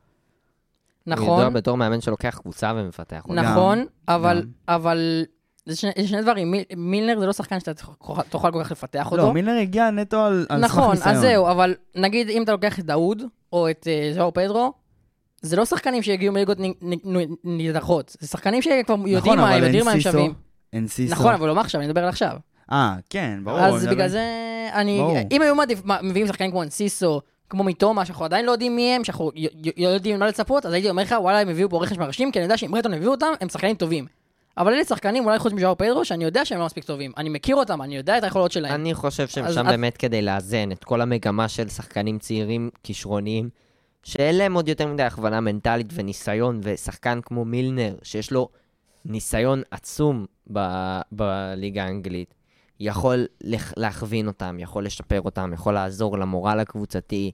[1.07, 1.27] נכון.
[1.27, 3.41] הוא ידוע בתור מאמן שלוקח קבוצה ומפתח אותה.
[3.41, 5.25] נכון, אבל, אבל
[5.65, 7.73] זה שני, שני דברים, מיל, מילנר זה לא שחקן שאתה
[8.29, 9.17] תוכל כל כך לפתח אותו.
[9.17, 11.15] לא, מילנר הגיע נטו על, על נכון, סמך ניסיון.
[11.15, 14.73] נכון, אז זהו, אבל נגיד אם אתה לוקח את דאוד, או את uh, ז'או פדרו,
[15.41, 16.57] זה לא שחקנים שהגיעו מליגות
[17.43, 20.33] נידחות, זה שחקנים שכבר יודעים נכון, מה הם, יודעים מה הם שווים.
[20.73, 21.13] אין סיסו.
[21.13, 22.37] נכון, אבל לא מה עכשיו, אני מדבר על עכשיו.
[22.71, 23.59] אה, כן, ברור.
[23.59, 24.23] אז בגלל זה,
[24.73, 25.17] אני, ברור.
[25.31, 29.03] אם היו מעדיף, מביאים שחקנים כמו אנסיסו, כמו מתומה, שאנחנו עדיין לא יודעים מי הם,
[29.03, 29.31] שאנחנו
[29.77, 32.43] יודעים מה לצפות, אז הייתי אומר לך, וואלה, הם הביאו פה רכש מרשים, כי אני
[32.43, 34.05] יודע שאם ברטון הביאו אותם, הם שחקנים טובים.
[34.57, 37.11] אבל אלה שחקנים, אולי חוץ מז'או פדרו, שאני יודע שהם לא מספיק טובים.
[37.17, 38.73] אני מכיר אותם, אני יודע את היכולות שלהם.
[38.73, 43.49] אני חושב שהם שם באמת כדי לאזן את כל המגמה של שחקנים צעירים, כישרוניים,
[44.03, 48.49] שאין להם עוד יותר מדי הכוונה מנטלית וניסיון, ושחקן כמו מילנר, שיש לו
[49.05, 52.33] ניסיון עצום ב- בליגה האנגלית,
[52.79, 53.25] יכול
[53.77, 57.31] להכווין אותם, יכול לשפר אותם, יכול לעזור למורל הקבוצתי,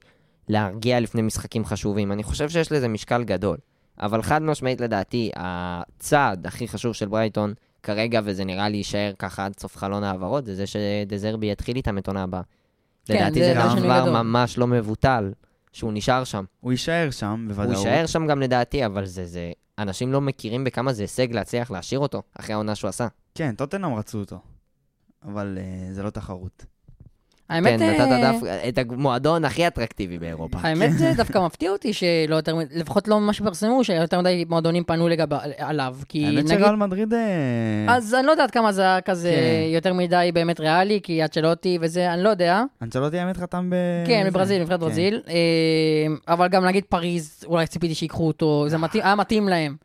[0.48, 2.12] להרגיע לפני משחקים חשובים.
[2.12, 3.56] אני חושב שיש לזה משקל גדול.
[4.00, 9.44] אבל חד משמעית לדעתי, הצעד הכי חשוב של ברייטון כרגע, וזה נראה לי יישאר ככה
[9.44, 12.42] עד סוף חלון העברות, זה זה שדזרבי יתחיל איתם את עונה הבאה.
[13.04, 14.22] כן, לדעתי זה זה דבר.
[14.22, 15.32] ממש לא מבוטל,
[15.72, 16.44] שהוא נשאר שם.
[16.60, 17.76] הוא יישאר שם, בוודאות.
[17.76, 19.52] הוא יישאר שם גם לדעתי, אבל זה, זה...
[19.78, 23.06] אנשים לא מכירים בכמה זה הישג להצליח להשאיר אותו, אחרי העונה שהוא עשה.
[23.34, 24.38] כן, טוטנאם רצו אותו.
[25.24, 26.64] אבל uh, זה לא תחרות.
[27.50, 30.58] האמת, כן, אה, נתת דווקא את המועדון הכי אטרקטיבי באירופה.
[30.62, 35.08] האמת זה דווקא מפתיע אותי שלא יותר, לפחות לא ממש פרסמו, שיותר מדי מועדונים פנו
[35.08, 35.96] לגבי, עליו.
[36.08, 37.14] כי האמת נגיד, שריאל מדריד...
[37.14, 37.20] אה,
[37.88, 39.74] אז אני לא יודעת כמה זה היה כזה כן.
[39.74, 42.62] יותר מדי באמת ריאלי, כי אצ'לוטי וזה, אני לא יודע.
[42.82, 43.74] אנצ'לוטי האמת חתם ב...
[44.06, 44.24] כן.
[44.26, 44.86] בברזיל, נבחרת כן.
[44.86, 45.22] ברזיל.
[45.28, 45.34] אה,
[46.34, 49.76] אבל גם נגיד פריז, אולי ציפיתי שיקחו אותו, זה מתאים- היה מתאים להם.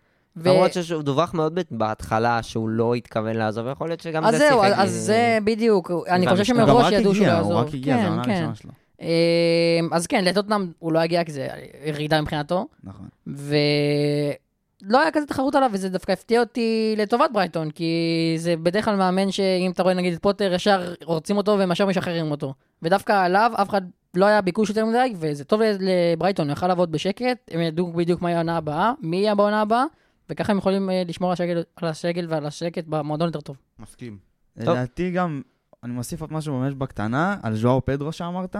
[0.43, 4.37] ו- למרות שהוא דווח מאוד בהתחלה שהוא לא התכוון לעזוב, יכול להיות שגם אז זה
[4.37, 4.79] זהו, שיחק.
[4.79, 7.53] אז זה בדיוק, אני חושב שמראש ידעו שהוא לא יעזור.
[7.53, 8.31] הוא רק הגיע, כן, זו העונה כן.
[8.31, 8.71] הראשונה שלו.
[9.01, 11.47] אמ, אז כן, לטוטנאם הוא לא הגיע כי זה
[11.85, 13.07] ירידה מבחינתו, נכון.
[13.27, 17.93] ולא היה כזה תחרות עליו, וזה דווקא הפתיע אותי לטובת ברייטון, כי
[18.37, 21.85] זה בדרך כלל מאמן שאם אתה רואה נגיד את פוטר, ישר רוצים אותו והם ישר
[21.85, 22.53] משחררים אותו.
[22.81, 23.81] ודווקא עליו אף אחד
[24.15, 28.21] לא היה ביקוש יותר מדי, וזה טוב לברייטון, הוא יכל לעבוד בשקט, הם ידעו בדיוק
[28.21, 29.83] מה יהיה העונה הבאה, מי יהיה בעונה הבאה,
[30.29, 33.57] וככה הם יכולים אה, לשמור על השגל, על השגל ועל השקט במועדון יותר טוב.
[33.79, 34.17] מסכים.
[34.57, 35.41] לדעתי גם,
[35.83, 38.55] אני מוסיף עוד משהו ממש בקטנה, על ז'ואר פדרו שאמרת,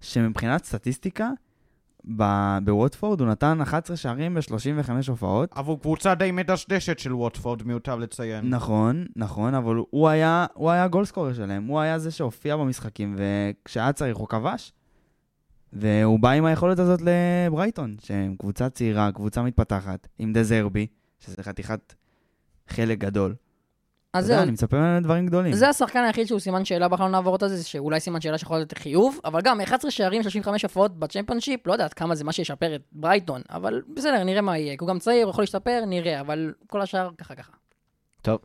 [0.00, 1.30] שמבחינת סטטיסטיקה,
[2.16, 5.50] ב- בווטפורד הוא נתן 11 שערים ב-35 הופעות.
[5.54, 8.48] עבור קבוצה די מדשדשת של ווטפורד, מיותר לציין.
[8.50, 13.92] נכון, נכון, אבל הוא היה, הוא היה הגולדסקורר שלהם, הוא היה זה שהופיע במשחקים, וכשהיה
[13.92, 14.72] צריך הוא כבש.
[15.72, 20.86] והוא בא עם היכולת הזאת לברייטון, שהם קבוצה צעירה, קבוצה מתפתחת, עם דזרבי,
[21.24, 21.94] שזה חתיכת
[22.68, 23.34] חלק גדול.
[24.14, 25.52] אז זהו, אני מצפה ממנו לדברים גדולים.
[25.52, 29.18] זה השחקן היחיד שהוא סימן שאלה בחלון העברות הזה, שאולי סימן שאלה שיכול להיות חיוב,
[29.24, 33.42] אבל גם 11 שערים, 35 הופעות בצ'מפיונשיפ, לא יודעת כמה זה מה שישפר את ברייטון,
[33.50, 34.76] אבל בסדר, נראה מה יהיה.
[34.80, 37.52] הוא גם צעיר, הוא יכול להשתפר, נראה, אבל כל השאר ככה ככה.
[38.22, 38.38] טוב,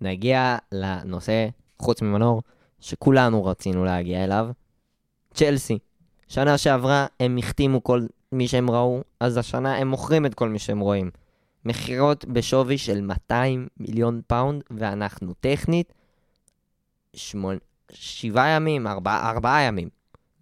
[0.00, 1.48] נגיע לנושא,
[1.78, 2.42] חוץ ממנור,
[2.80, 4.48] שכולנו רצינו להגיע אליו,
[5.34, 5.78] צ'לסי.
[6.28, 10.58] שנה שעברה הם החתימו כל מי שהם ראו, אז השנה הם מוכרים את כל מי
[10.58, 11.10] שהם רואים.
[11.64, 15.92] מכירות בשווי של 200 מיליון פאונד, ואנחנו טכנית
[17.16, 17.58] שמונה,
[17.92, 19.88] שבעה ימים, ארבעה, ארבעה ימים,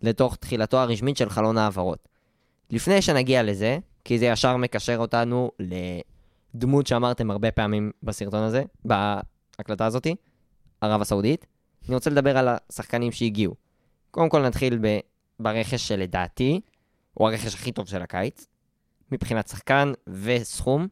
[0.03, 2.09] לתוך תחילתו הרשמית של חלון העברות.
[2.71, 5.51] לפני שנגיע לזה, כי זה ישר מקשר אותנו
[6.55, 10.15] לדמות שאמרתם הרבה פעמים בסרטון הזה, בהקלטה הזאתי,
[10.81, 11.47] ערב הסעודית,
[11.89, 13.55] אני רוצה לדבר על השחקנים שהגיעו.
[14.11, 14.99] קודם כל נתחיל ב,
[15.41, 16.61] ברכש שלדעתי,
[17.15, 18.47] הוא הרכש הכי טוב של הקיץ,
[19.13, 20.89] מבחינת שחקן וסכום,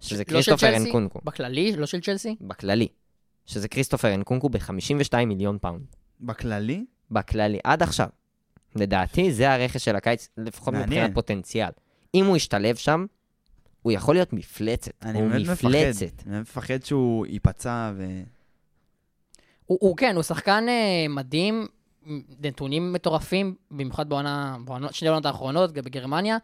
[0.00, 0.76] שזה לא כריסטופר?
[0.76, 1.20] אנקונקו.
[1.24, 2.36] בכללי, לא של צ'לסי?
[2.40, 2.88] בכללי,
[3.46, 5.86] שזה כריסטופר אנקונקו ב-52 מיליון פאונד.
[6.20, 8.08] בכללי, בכללי, עד עכשיו.
[8.76, 10.90] לדעתי, זה הרכש של הקיץ, לפחות מעניין.
[10.90, 11.70] מבחינת פוטנציאל.
[12.14, 13.06] אם הוא ישתלב שם,
[13.82, 14.92] הוא יכול להיות מפלצת.
[15.02, 15.68] אני הוא באמת מפחד.
[15.68, 16.22] מפלצת.
[16.26, 18.22] אני מפחד שהוא ייפצע ו...
[19.66, 21.66] הוא, הוא כן, הוא שחקן אה, מדהים,
[22.40, 26.36] נתונים מטורפים, במיוחד בעונה, בעונות, שני העונות האחרונות, בגרמניה.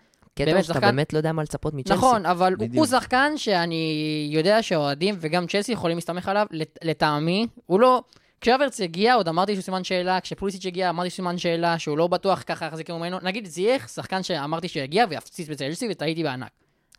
[0.45, 1.99] קטע באמת הוא שאתה שחקן- באמת לא יודע מה לצפות מצ'לסי.
[1.99, 2.77] נכון, אבל הוא, בדיוק.
[2.77, 3.85] הוא שחקן שאני
[4.33, 7.47] יודע שהאוהדים וגם צ'לסי יכולים להסתמך עליו, לט- לטעמי.
[7.67, 8.03] הוא לא...
[8.41, 12.07] כשאברץ הגיע, עוד אמרתי שהוא סימן שאלה, כשפוליסיץ' הגיע, אמרתי שהוא סימן שאלה, שהוא לא
[12.07, 13.19] בטוח ככה יחזיק ממנו.
[13.23, 16.51] נגיד זייח, שחקן שאמרתי שיגיע ויפציץ בצ'לסי, וטעיתי בענק.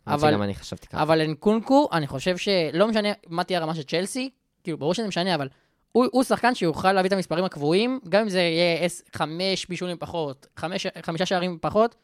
[0.08, 0.14] אבל...
[0.28, 1.02] אבל- גם אני חשבתי ככה.
[1.02, 4.30] אבל אנקונקו, אני חושב שלא משנה מה תהיה הרמה של צ'לסי,
[4.64, 5.48] כאילו, ברור שזה משנה, אבל
[5.92, 10.48] הוא, הוא שחקן שיוכל להביא את המספרים הקבועים, גם אם זה יהיה חמש בישולים פחות,
[10.58, 11.96] חמש, חמישה שערים פחות,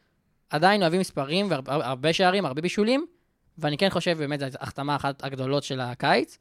[0.50, 3.06] עדיין יביא מספרים והרבה שערים, הרבה בישולים,
[3.58, 6.38] ואני כן חושב באמת זו החתמה אחת הגדולות של הקיץ.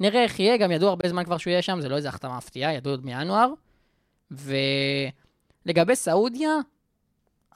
[0.00, 2.36] נראה איך יהיה, גם ידעו הרבה זמן כבר שהוא יהיה שם, זה לא איזה החתמה
[2.36, 3.50] מפתיעה, ידעו עוד מינואר.
[4.30, 6.50] ולגבי סעודיה,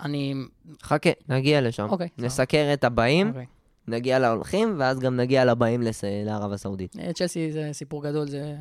[0.01, 0.35] אני...
[0.83, 1.87] חכה, נגיע לשם.
[1.91, 2.09] אוקיי.
[2.19, 3.47] נסקר את הבאים, אוקיי.
[3.89, 6.05] נגיע להולכים, ואז גם נגיע לבאים לס...
[6.05, 6.97] לערב הסעודית.
[6.99, 8.57] אה, צ'לסי זה סיפור גדול, זה...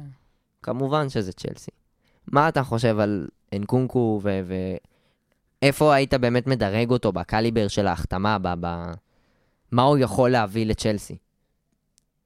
[0.63, 1.71] כמובן שזה צ'לסי.
[2.27, 4.41] מה אתה חושב על אנקונקו, ו...
[4.45, 4.53] ו...
[5.61, 8.47] איפה היית באמת מדרג אותו בקליבר של ההחתמה, ב...
[8.59, 8.91] ב...
[9.71, 11.17] מה הוא יכול להביא לצ'לסי?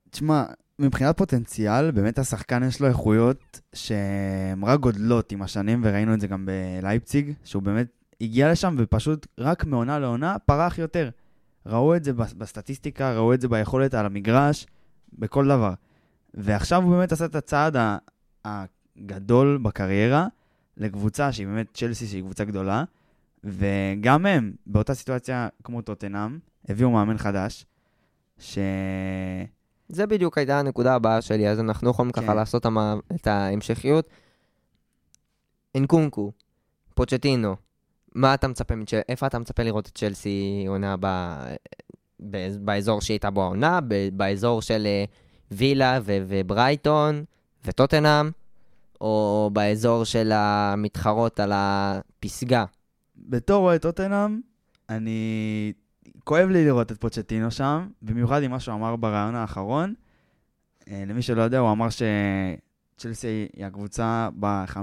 [0.10, 0.44] תשמע,
[0.80, 6.28] מבחינת פוטנציאל, באמת השחקן יש לו איכויות שהן רק גודלות עם השנים, וראינו את זה
[6.28, 6.46] גם
[6.82, 7.88] בלייפציג, שהוא באמת
[8.22, 11.10] הגיע לשם ופשוט רק מעונה לעונה פרח יותר.
[11.66, 14.68] ראו את זה בס- בסטטיסטיקה, ראו את זה ביכולת על המגרש,
[15.14, 15.74] בכל דבר.
[16.34, 17.76] ועכשיו הוא באמת עשה את הצעד
[18.46, 20.28] הגדול בקריירה
[20.78, 22.84] לקבוצה שהיא באמת צ'לסי, שהיא קבוצה גדולה,
[23.46, 26.40] וגם הם, באותה סיטואציה כמו טוטנאם,
[26.70, 27.66] הביאו מאמן חדש,
[28.40, 28.58] ש...
[29.90, 32.22] זה בדיוק הייתה הנקודה הבאה שלי, אז אנחנו יכולים כן.
[32.22, 34.10] ככה לעשות המ- את ההמשכיות.
[35.78, 36.32] אנקונקו,
[36.94, 37.56] פוצ'טינו,
[38.16, 39.00] מה אתה מצפה, מצ'ל...
[39.10, 41.46] איפה אתה מצפה לראות את צ'לסי עונה הבאה?
[42.20, 45.04] בא- באזור שהיא הייתה בו העונה, ב- באזור של אה,
[45.52, 47.24] וילה ו- וברייטון
[47.66, 48.30] וטוטנאם,
[49.02, 52.66] או באזור של המתחרות על הפסגה?
[53.30, 54.42] בתור אוהד טוטנאם,
[54.90, 55.74] אני...
[56.24, 59.94] כואב לי לראות את פוצ'טינו שם, במיוחד עם מה שהוא אמר בריאיון האחרון.
[60.88, 64.80] אה, למי שלא יודע, הוא אמר שצ'לסי היא הקבוצה ב-15,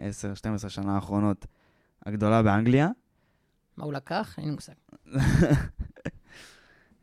[0.00, 1.46] 10, 12 שנה האחרונות
[2.06, 2.88] הגדולה באנגליה.
[3.76, 4.34] מה הוא לקח?
[4.38, 4.72] אין לי מושג.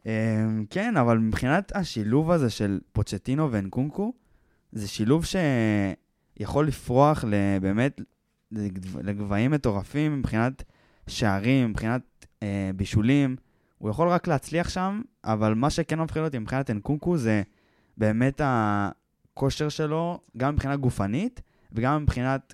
[0.06, 4.14] אה, כן, אבל מבחינת השילוב הזה של פוצ'טינו ואנקונקו,
[4.72, 7.24] זה שילוב שיכול לפרוח
[7.62, 8.02] באמת
[8.52, 10.64] לגב- לגבהים מטורפים מבחינת
[11.08, 13.36] שערים, מבחינת אה, בישולים.
[13.78, 17.42] הוא יכול רק להצליח שם, אבל מה שכן מפחיד אותי מבחינת אנקונקו זה
[17.98, 21.42] באמת הכושר שלו, גם מבחינה גופנית
[21.72, 22.54] וגם מבחינת,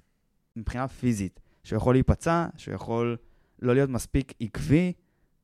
[0.56, 1.40] מבחינה פיזית.
[1.64, 3.18] שהוא יכול להיפצע, שהוא יכול
[3.62, 4.94] לא להיות מספיק עקבי,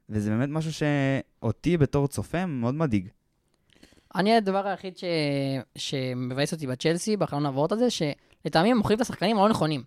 [0.09, 3.09] וזה באמת משהו שאותי בתור צופה מאוד מדאיג.
[4.15, 5.03] אני, הדבר היחיד ש...
[5.77, 9.83] שמבאס אותי בצ'לסי, בחלון העברות הזה, שלטעמי הם מוכרים את השחקנים הלא נכונים.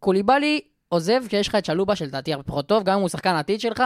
[0.00, 0.60] קוליבאלי
[0.92, 3.60] עוזב כי יש לך את שלובה שלדעתי הרבה פחות טוב, גם אם הוא שחקן העתיד
[3.60, 3.82] שלך,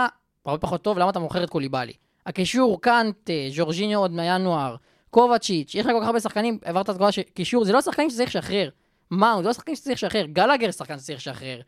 [0.47, 1.93] הרבה פחות טוב, למה אתה מוכר את קוליבאלי?
[2.27, 4.77] הקישור, קאנטה, ז'ורג'יניו עוד מינואר,
[5.11, 8.37] קובצ'יץ', יש לך כל כך הרבה שחקנים, העברת את כל הקישור, זה לא שחקנים שצריך
[8.37, 8.69] לשחרר.
[9.11, 11.61] מאונד, זה לא שחקנים שצריך לשחרר, גלאגר שחקן שצריך לשחרר.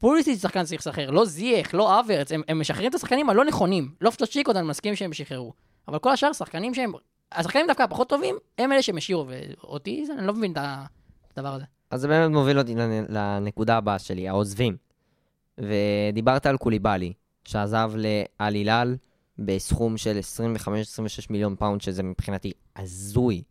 [0.00, 3.90] פוליסיץ' שחקן שצריך לשחרר, לא זייח, לא אברץ, הם, הם משחררים את השחקנים הלא נכונים.
[4.00, 5.52] לופטוס צ'יקו, אני מסכים שהם שחררו.
[5.88, 6.92] אבל כל השאר, שחקנים שהם...
[7.32, 10.58] השחקנים דווקא הפחות טובים, הם אלה שהם השאירו, ואותי, אני לא מבין את
[11.38, 11.75] הדבר הזה.
[11.90, 14.76] אז זה באמת מוביל אותי לנ- לנקודה הבאה שלי, העוזבים.
[15.58, 17.12] ודיברת על קוליבאלי,
[17.44, 18.96] שעזב לאל הילל
[19.38, 20.68] בסכום של 25-26
[21.30, 23.42] מיליון פאונד, שזה מבחינתי הזוי,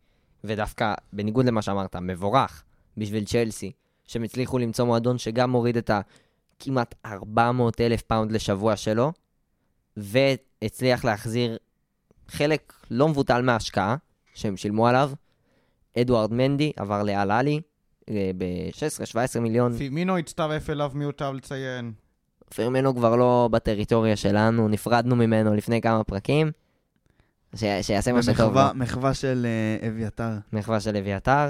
[0.43, 2.63] ודווקא, בניגוד למה שאמרת, מבורך
[2.97, 3.71] בשביל צ'לסי,
[4.05, 5.91] שהם הצליחו למצוא מועדון שגם מוריד את
[6.59, 9.11] הכמעט 400 אלף פאונד לשבוע שלו,
[9.97, 11.57] והצליח להחזיר
[12.27, 13.95] חלק לא מבוטל מההשקעה
[14.33, 15.11] שהם שילמו עליו.
[15.97, 17.61] אדוארד מנדי עבר לאל עלי
[18.09, 19.77] ב-16-17 מיליון.
[19.77, 21.93] פירמינו הצטרף אליו מיותר לציין.
[22.55, 26.51] פירמינו כבר לא בטריטוריה שלנו, נפרדנו ממנו לפני כמה פרקים.
[27.55, 27.63] ש...
[27.81, 28.61] שיעשה מה שטוב לו.
[28.75, 29.47] מחווה של
[29.81, 30.31] אה, אביתר.
[30.53, 31.49] מחווה של אביתר.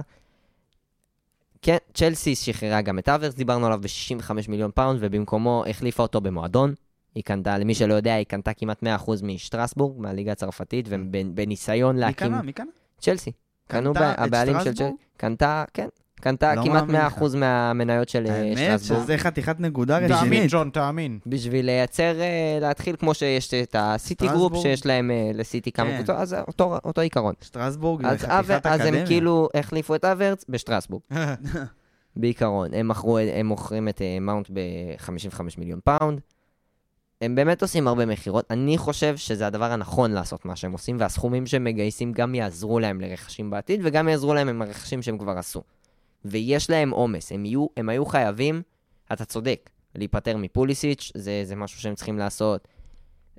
[1.61, 6.73] כן, צ'לסי שחררה גם את אברץ, דיברנו עליו ב-65 מיליון פאונד, ובמקומו החליפה אותו במועדון.
[7.15, 12.27] היא קנתה, למי שלא יודע, היא קנתה כמעט 100% משטרסבורג, מהליגה הצרפתית, ובניסיון מי להקים...
[12.27, 12.41] קנה?
[12.41, 12.71] מי קנה?
[12.99, 13.31] צ'לסי.
[13.67, 14.75] קנו קנתה ב- את הבעלים של צ'לסי.
[14.75, 14.95] שטרסבורג?
[15.17, 15.87] קנתה, כן.
[16.25, 17.13] קנתה לא כמעט מאמין לך.
[17.17, 19.01] 100% מהמניות של אה, האמת שטרסבורג.
[19.03, 20.43] שזה חתיכת נקודה תאמין, רצינית.
[20.51, 21.19] ג'ון, תאמין.
[21.25, 24.53] בשביל לייצר, אה, להתחיל כמו שיש את הסיטי גרופ.
[24.61, 25.97] שיש להם אה, לסיטי כמה כן.
[25.97, 27.33] קבוצות, אז אותו, אותו עיקרון.
[27.41, 29.01] שטרסבורג אז, זה אבר- חתיכת אז אקדמיה.
[29.01, 31.01] הם כאילו החליפו את אברץ בשטרסבורג,
[32.15, 32.73] בעיקרון.
[32.73, 36.21] הם, מכרו, הם מוכרים את מאונט ב-55 מיליון פאונד.
[37.21, 38.45] הם באמת עושים הרבה מכירות.
[38.49, 43.01] אני חושב שזה הדבר הנכון לעשות מה שהם עושים, והסכומים שהם מגייסים גם יעזרו להם
[43.01, 45.61] לרכשים בעתיד, וגם יעזרו להם עם הרכשים שהם כבר עשו.
[46.25, 48.61] ויש להם עומס, הם, יהיו- הם היו חייבים,
[49.13, 52.67] אתה צודק, להיפטר מפוליסיץ', זה, זה משהו שהם צריכים לעשות.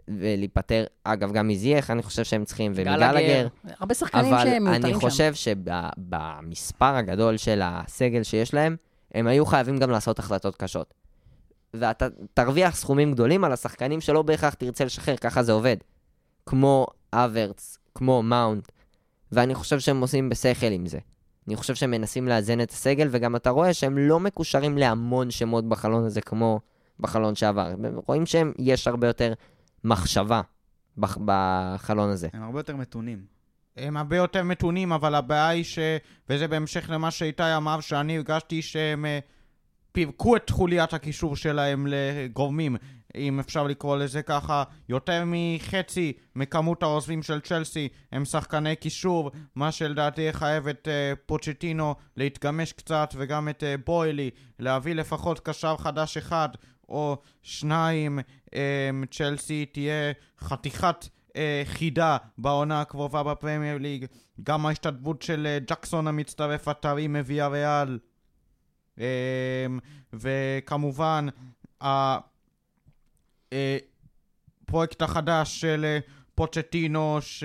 [0.09, 3.47] ולהיפטר, אגב, גם מזייח, אני חושב שהם צריכים, ומגלגר.
[3.79, 5.09] הרבה שחקנים אבל שהם מיותרים אני שם.
[5.09, 8.77] חושב שבמספר הגדול של הסגל שיש להם,
[9.15, 10.95] הם היו חייבים גם לעשות החלטות קשות.
[11.75, 15.77] ואתה תרוויח סכומים גדולים על השחקנים שלא בהכרח תרצה לשחרר, ככה זה עובד.
[16.47, 18.69] כמו אברץ, כמו מאונט,
[19.33, 20.99] ואני חושב שהם עושים בשכל עם זה.
[21.49, 25.69] אני חושב שהם מנסים לאזן את הסגל, וגם אתה רואה שהם לא מקושרים להמון שמות
[25.69, 26.61] בחלון הזה כמו
[27.01, 27.75] בחלון שעבר.
[28.07, 29.33] רואים שיש הרבה יותר
[29.85, 30.41] מחשבה
[30.99, 32.29] בח- בחלון הזה.
[32.33, 33.25] הם הרבה יותר מתונים.
[33.77, 35.79] הם הרבה יותר מתונים, אבל הבעיה היא ש...
[36.29, 39.19] וזה בהמשך למה שאיתי אמר, שאני הרגשתי שהם אה,
[39.93, 42.77] פירקו את חוליית הקישור שלהם לגורמים,
[43.15, 44.65] אם אפשר לקרוא לזה ככה.
[44.89, 51.95] יותר מחצי מכמות העוזבים של צ'לסי הם שחקני קישור, מה שלדעתי יחייב את אה, פוצ'טינו
[52.17, 56.49] להתגמש קצת, וגם את אה, בוילי להביא לפחות קשר חדש אחד
[56.89, 58.19] או שניים.
[58.55, 61.09] אה, צ'לסי תהיה חתיכת
[61.65, 64.07] חידה בעונה הקרובה בפרמייר ליג.
[64.43, 67.99] גם ההשתתפות של ג'קסון המצטרף הטרי מוויה ריאל.
[70.13, 71.27] וכמובן,
[73.53, 75.99] הפרויקט החדש של אה,
[76.35, 77.45] פוצ'טינו, ש...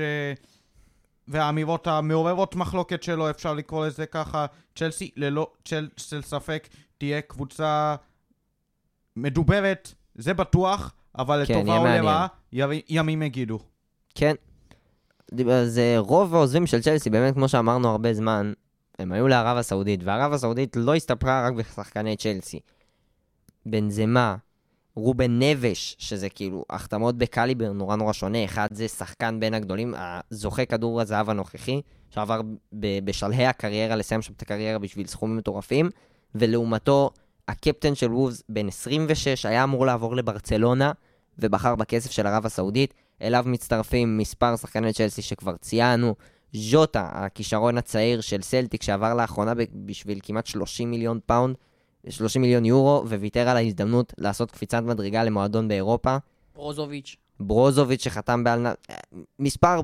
[1.27, 4.45] והאמירות המעוררות מחלוקת שלו, אפשר לקרוא לזה ככה,
[4.75, 7.95] צ'לסי ללא צ'ל של ספק תהיה קבוצה
[9.15, 11.83] מדוברת, זה בטוח, אבל כן, לטובה או.
[11.85, 13.59] לרעה, ימי- ימים יגידו.
[14.15, 14.35] כן.
[15.51, 18.53] אז אה, רוב העוזבים של צ'לסי, באמת, כמו שאמרנו הרבה זמן,
[18.99, 22.59] הם היו לערב הסעודית, וערב הסעודית לא הסתפרה רק בשחקני צ'לסי.
[23.65, 24.35] בנזמה,
[24.95, 30.65] רובן נבש, שזה כאילו החתמות בקליבר נורא נורא שונה, אחד זה שחקן בין הגדולים, הזוכה
[30.65, 32.41] כדור הזהב הנוכחי, שעבר
[32.73, 35.89] ב- בשלהי הקריירה לסיים שם את הקריירה בשביל סכומים מטורפים,
[36.35, 37.09] ולעומתו,
[37.47, 40.91] הקפטן של וולפס, בן 26, היה אמור לעבור לברצלונה,
[41.39, 42.93] ובחר בכסף של ערב הסעודית.
[43.21, 46.15] אליו מצטרפים מספר שחקני צ'לסי שכבר ציינו.
[46.53, 51.55] ז'וטה, הכישרון הצעיר של סלטיק, שעבר לאחרונה בשביל כמעט 30 מיליון פאונד,
[52.09, 56.17] 30 מיליון יורו, וויתר על ההזדמנות לעשות קפיצת מדרגה למועדון באירופה.
[56.55, 57.15] ברוזוביץ'.
[57.39, 58.67] ברוזוביץ' שחתם בעל...
[58.67, 58.73] נ-
[59.39, 59.81] מספר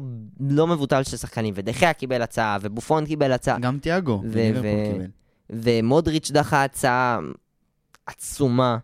[0.49, 5.05] לא מבוטל של שחקנים, ודחיה קיבל הצעה, ובופון קיבל הצעה, גם תיאגו, ו- ו- קיבל.
[5.49, 7.19] ומודריץ' דחה הצעה
[8.05, 8.77] עצומה,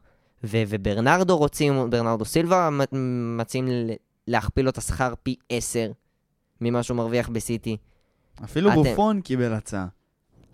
[0.43, 2.69] ו- וברנרדו רוצים, ברנרדו סילבה
[3.37, 3.67] מציעים
[4.27, 5.91] להכפיל לו את השכר פי עשר
[6.61, 7.77] ממה שהוא מרוויח בסיטי.
[8.43, 9.87] אפילו אתם- בופון קיבל הצעה.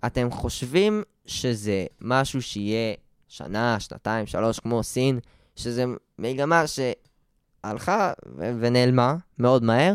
[0.06, 2.94] אתם חושבים שזה משהו שיהיה
[3.28, 5.18] שנה, שנתיים, שלוש, כמו סין,
[5.56, 5.84] שזה
[6.18, 9.94] מגמה שהלכה ו- ונעלמה מאוד מהר,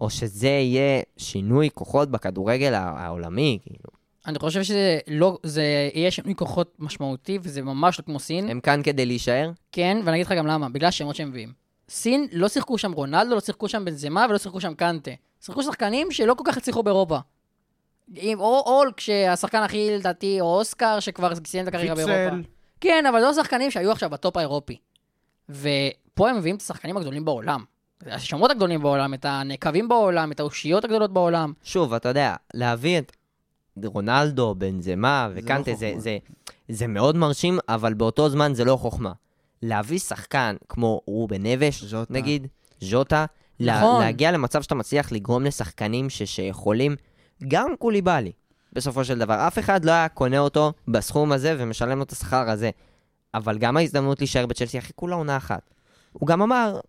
[0.00, 3.90] או שזה יהיה שינוי כוחות בכדורגל הע- העולמי, כאילו.
[4.26, 8.48] אני חושב שזה לא, זה יהיה שינוי כוחות משמעותי, וזה ממש לא כמו סין.
[8.48, 9.50] הם כאן כדי להישאר?
[9.72, 11.52] כן, ואני אגיד לך גם למה, בגלל השמות שהם מביאים.
[11.88, 15.10] סין, לא שיחקו שם רונלדו, לא שיחקו שם בנזמה ולא שיחקו שם קנטה.
[15.40, 17.18] שיחקו שחקנים שלא כל כך הצליחו באירופה.
[18.16, 22.14] אם- או אול, כשהשחקן הכי לדעתי, או אוסקר, שכבר סיים את הקריירה באירופה.
[22.36, 22.48] ויצל,
[22.80, 24.76] כן, אבל לא שחקנים שהיו עכשיו בטופ האירופי.
[25.48, 27.64] ופה הם מביאים את השחקנים הגדולים בעולם.
[28.06, 31.52] השמות הגדולים בעולם, את הנקבים בעולם, את האושיות הגדולות בעולם.
[31.62, 33.12] שוב, אתה יודע, להביא את
[33.84, 35.92] רונלדו, בנזמה זה וקנטה, לא זה.
[35.96, 36.18] זה,
[36.68, 39.12] זה מאוד מרשים, אבל באותו זמן זה לא חוכמה.
[39.62, 42.12] להביא שחקן כמו רובן נבש, ז'וטה.
[42.14, 42.46] נגיד,
[42.80, 43.24] ז'וטה,
[43.60, 44.00] לה- נכון.
[44.02, 46.96] להגיע למצב שאתה מצליח לגרום לשחקנים ש- שיכולים,
[47.48, 48.32] גם קוליבאלי,
[48.72, 49.46] בסופו של דבר.
[49.46, 52.70] אף אחד לא היה קונה אותו בסכום הזה ומשלם לו את השכר הזה.
[53.34, 55.70] אבל גם ההזדמנות להישאר בצ'לסי, אחי, כולה עונה אחת.
[56.12, 56.80] הוא גם אמר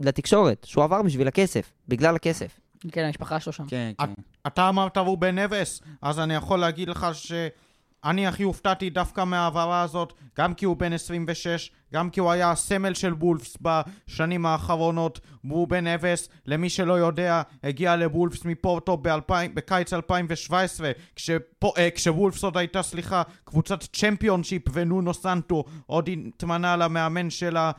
[0.00, 2.60] לתקשורת שהוא עבר בשביל הכסף, בגלל הכסף.
[2.92, 3.66] כן, המשפחה שלו שם.
[3.68, 4.12] כן, כן.
[4.46, 7.06] אתה אמרת רובן נבס, אז אני יכול להגיד לך
[8.04, 12.50] שאני הכי הופתעתי דווקא מההעברה הזאת, גם כי הוא בן 26, גם כי הוא היה
[12.50, 15.20] הסמל של וולפס בשנים האחרונות.
[15.50, 19.08] רובן נבס, למי שלא יודע, הגיע לבולפס מפורטו ב-
[19.54, 27.30] בקיץ 2017, כשפו, אה, כשוולפס עוד הייתה, סליחה, קבוצת צ'מפיונשיפ ונונו סנטו עוד התמנה למאמן
[27.30, 27.70] שלה.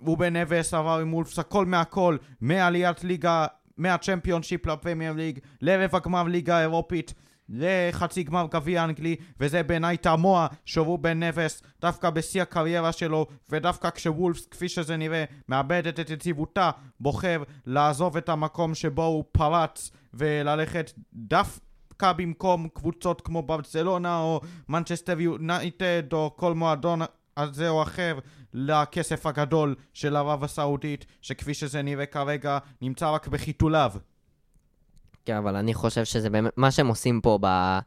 [0.00, 3.46] רובן נבס עבר עם וולפס הכל מהכל, מעליית ליגה,
[3.76, 7.14] מהצ'מפיונשיפ לפרמייר ליג, לרבע גמר ליגה אירופית,
[7.48, 14.46] לחצי גמר גביע אנגלי, וזה בעיניי תמוה שרובן נבס, דווקא בשיא הקריירה שלו, ודווקא כשוולפס,
[14.46, 16.70] כפי שזה נראה, מאבדת את יציבותה,
[17.00, 25.20] בוחר לעזוב את המקום שבו הוא פרץ, וללכת דווקא במקום קבוצות כמו ברצלונה, או מנצ'סטר
[25.20, 27.00] יונייטד, או כל מועדון
[27.36, 28.18] הזה או אחר,
[28.54, 33.92] לכסף הגדול של ערב הסעודית, שכפי שזה נראה כרגע, נמצא רק בחיתוליו.
[35.28, 37.78] כן, אבל אני חושב שזה באמת, מה שהם עושים פה ב,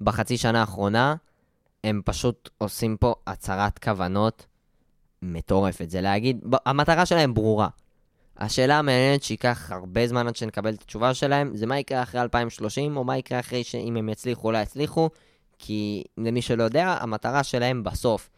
[0.00, 1.14] בחצי שנה האחרונה,
[1.84, 4.46] הם פשוט עושים פה הצהרת כוונות
[5.22, 5.90] מטורפת.
[5.90, 7.68] זה להגיד, ב- המטרה שלהם ברורה.
[8.38, 12.96] השאלה המעניינת שייקח הרבה זמן עד שנקבל את התשובה שלהם, זה מה יקרה אחרי 2030,
[12.96, 15.10] או מה יקרה אחרי שאם הם יצליחו או לא יצליחו,
[15.58, 18.30] כי למי שלא יודע, המטרה שלהם בסוף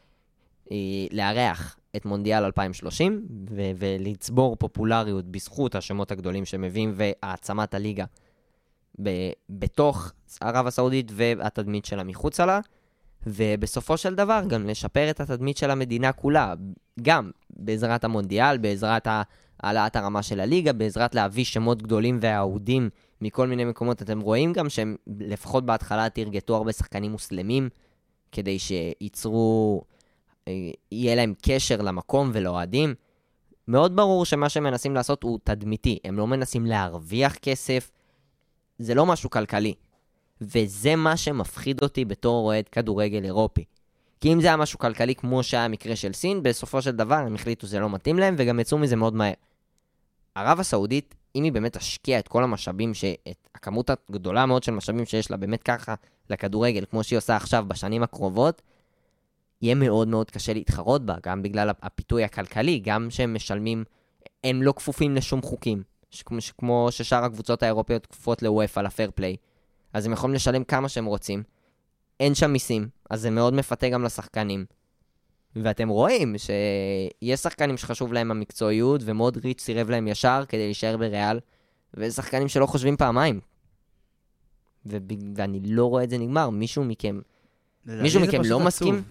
[0.70, 8.04] היא לארח את מונדיאל 2030, ו- ולצבור פופולריות בזכות השמות הגדולים שהם מביאים והעצמת הליגה
[9.02, 12.60] ב- בתוך ערב הסעודית והתדמית שלה מחוצה לה,
[13.26, 16.54] ובסופו של דבר גם לשפר את התדמית של המדינה כולה,
[17.02, 19.08] גם בעזרת המונדיאל, בעזרת
[19.60, 22.90] העלאת הרמה של הליגה, בעזרת להביא שמות גדולים ואהודים
[23.20, 24.02] מכל מיני מקומות.
[24.02, 27.68] אתם רואים גם שהם לפחות בהתחלה תרגטו הרבה שחקנים מוסלמים,
[28.32, 29.82] כדי שייצרו,
[30.48, 32.94] אה, יהיה להם קשר למקום ולאוהדים.
[33.68, 37.90] מאוד ברור שמה שהם מנסים לעשות הוא תדמיתי, הם לא מנסים להרוויח כסף,
[38.82, 39.74] זה לא משהו כלכלי.
[40.40, 43.64] וזה מה שמפחיד אותי בתור אוהד כדורגל אירופי.
[44.20, 47.34] כי אם זה היה משהו כלכלי כמו שהיה המקרה של סין, בסופו של דבר הם
[47.34, 49.32] החליטו שזה לא מתאים להם וגם יצאו מזה מאוד מהר.
[50.34, 53.04] ערב הסעודית, אם היא באמת תשקיע את כל המשאבים, ש...
[53.04, 55.94] את הכמות הגדולה מאוד של משאבים שיש לה באמת ככה
[56.30, 58.62] לכדורגל, כמו שהיא עושה עכשיו בשנים הקרובות,
[59.62, 63.84] יהיה מאוד מאוד קשה להתחרות בה, גם בגלל הפיתוי הכלכלי, גם שהם משלמים,
[64.44, 65.82] הם לא כפופים לשום חוקים,
[66.12, 69.36] שכמו, שכמו ששאר הקבוצות האירופיות כפופות לוופא, לפייר פליי.
[69.92, 71.42] אז הם יכולים לשלם כמה שהם רוצים,
[72.20, 74.64] אין שם מיסים, אז זה מאוד מפתה גם לשחקנים.
[75.56, 81.40] ואתם רואים שיש שחקנים שחשוב להם המקצועיות, ומודריץ' סירב להם ישר כדי להישאר בריאל,
[81.94, 83.40] ויש שחקנים שלא חושבים פעמיים.
[84.86, 85.02] וב...
[85.36, 87.20] ואני לא רואה את זה נגמר, מישהו מכם
[87.86, 88.62] מישהו מכם לא עצוב.
[88.62, 89.02] מסכים?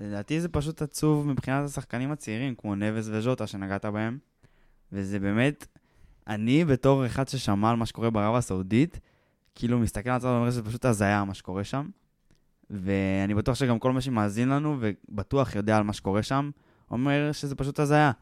[0.00, 4.18] לדעתי זה פשוט עצוב מבחינת השחקנים הצעירים, כמו נבס וז'וטה שנגעת בהם.
[4.92, 5.66] וזה באמת,
[6.28, 9.00] אני בתור אחד ששמע על מה שקורה בערב הסעודית,
[9.54, 11.88] כאילו מסתכל על הצד ואומר שזה פשוט הזיה מה שקורה שם.
[12.70, 16.50] ואני בטוח שגם כל מי שמאזין לנו ובטוח יודע על מה שקורה שם,
[16.90, 18.12] אומר שזה פשוט הזיה.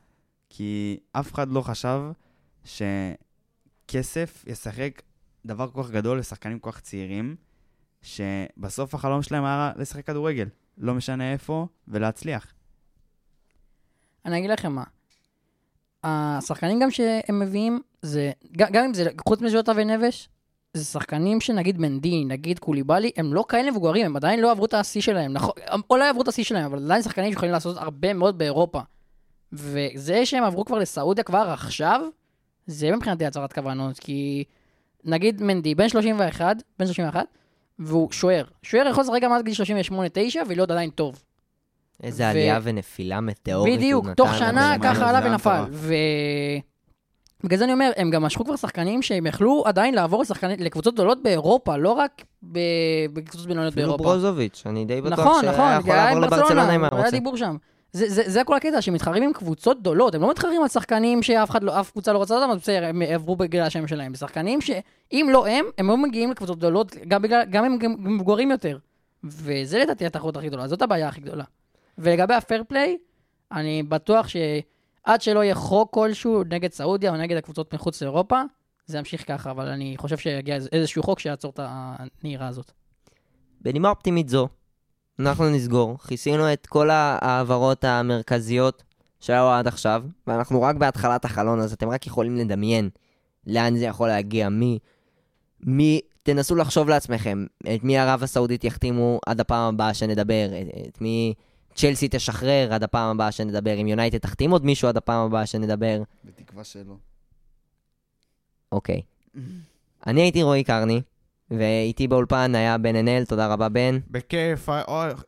[0.48, 2.00] כי אף אחד לא חשב
[2.64, 5.02] שכסף ישחק
[5.46, 7.36] דבר כל כך גדול לשחקנים כל כך צעירים,
[8.02, 10.48] שבסוף החלום שלהם היה לשחק כדורגל.
[10.78, 12.54] לא משנה איפה, ולהצליח.
[14.24, 14.84] אני אגיד לכם מה.
[16.04, 20.28] השחקנים גם שהם מביאים, זה, גם, אם זה, חוץ מז'וטה ונבש,
[20.74, 24.74] זה שחקנים שנגיד מנדי, נגיד קוליבאלי, הם לא כאלה מבוגרים, הם עדיין לא עברו את
[24.74, 25.54] השיא שלהם, נכון,
[25.90, 28.80] או לא עברו את השיא שלהם, אבל עדיין שחקנים שיכולים לעשות הרבה מאוד באירופה.
[29.52, 32.00] וזה שהם עברו כבר לסעודיה כבר עכשיו,
[32.66, 34.44] זה מבחינתי הצהרת כוונות, כי
[35.04, 37.26] נגיד מנדי, בן 31, בן 31,
[37.78, 38.44] והוא שוער.
[38.62, 39.54] שוער יכול לשחק גם עד גיל
[39.90, 39.94] 38-9
[40.48, 41.22] ולהיות עדיין טוב.
[42.02, 44.06] איזה ו- עלייה ונפילה מטאורית בדיוק.
[44.16, 45.60] תוך שנה ככה עלה היה ונפל.
[45.62, 45.68] מטורף.
[45.72, 45.94] ו...
[47.44, 50.94] בגלל זה אני אומר, הם גם משכו כבר שחקנים שהם יכלו עדיין לעבור לשחקנים, לקבוצות
[50.94, 52.22] גדולות באירופה, לא רק
[52.52, 52.58] ב...
[53.12, 54.04] בקבוצות בינוניות אפילו באירופה.
[54.04, 57.10] ברוזוביץ', אני די בטוח נכון, שהיה נכון, יכול היה לעבור לברצלונה אם היה היה רוצה.
[57.10, 57.56] דיבור שם.
[57.92, 61.50] זה, זה, זה כל הקטע, שמתחרים עם קבוצות גדולות, הם לא מתחרים על שחקנים שאף
[61.50, 64.14] אחד לא, אף קבוצה לא רוצה אותם, אז בסדר, הם עברו בגלל השם שלהם.
[64.14, 68.78] שחקנים שאם לא הם, הם לא מגיעים לקבוצות גדולות, גם בגלל, גם הם מבוגרים יותר.
[69.24, 71.44] וזה לדעתי התחרות הכי גדולה, זאת הבעיה הכי גדולה.
[71.98, 72.98] ולגבי הפייר פליי,
[73.52, 78.42] אני בטוח שעד שלא יהיה חוק כלשהו נגד סעודיה או נגד הקבוצות מחוץ לאירופה,
[78.86, 82.72] זה ימשיך ככה, אבל אני חושב שיגיע איזשהו חוק שיעצור את הנהירה הזאת.
[83.60, 84.48] בנימה אופטימית זו,
[85.18, 85.98] אנחנו נסגור.
[85.98, 88.82] כיסינו את כל ההעברות המרכזיות
[89.20, 92.90] שהיו עד עכשיו, ואנחנו רק בהתחלת החלון, אז אתם רק יכולים לדמיין
[93.46, 94.48] לאן זה יכול להגיע.
[94.48, 94.78] מי...
[95.60, 96.00] מי...
[96.22, 101.34] תנסו לחשוב לעצמכם, את מי ערב הסעודית יחתימו עד הפעם הבאה שנדבר, את, את מי
[101.74, 106.02] צ'לסי תשחרר עד הפעם הבאה שנדבר, אם יונייטד תחתים עוד מישהו עד הפעם הבאה שנדבר.
[106.24, 106.94] בתקווה שלא.
[108.72, 109.02] אוקיי.
[110.06, 111.02] אני הייתי רועי קרני,
[111.50, 113.98] ואיתי באולפן היה בן ענאל, תודה רבה בן.
[114.10, 114.68] בכיף,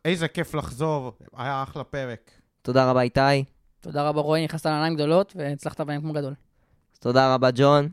[0.05, 2.30] איזה כיף לחזור, היה אחלה פרק.
[2.62, 3.45] תודה רבה איתי.
[3.80, 6.34] תודה רבה רועי, נכנסת לעיניים גדולות והצלחת בהם כמו גדול.
[7.01, 7.88] תודה רבה ג'ון,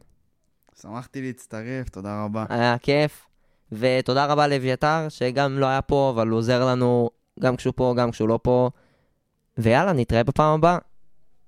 [0.81, 2.45] שמחתי להצטרף, תודה רבה.
[2.49, 3.27] היה כיף.
[3.71, 7.09] ותודה רבה לאביתר, שגם לא היה פה, אבל הוא עוזר לנו
[7.41, 8.69] גם כשהוא פה, גם כשהוא לא פה.
[9.57, 10.77] ויאללה, נתראה בפעם הבאה.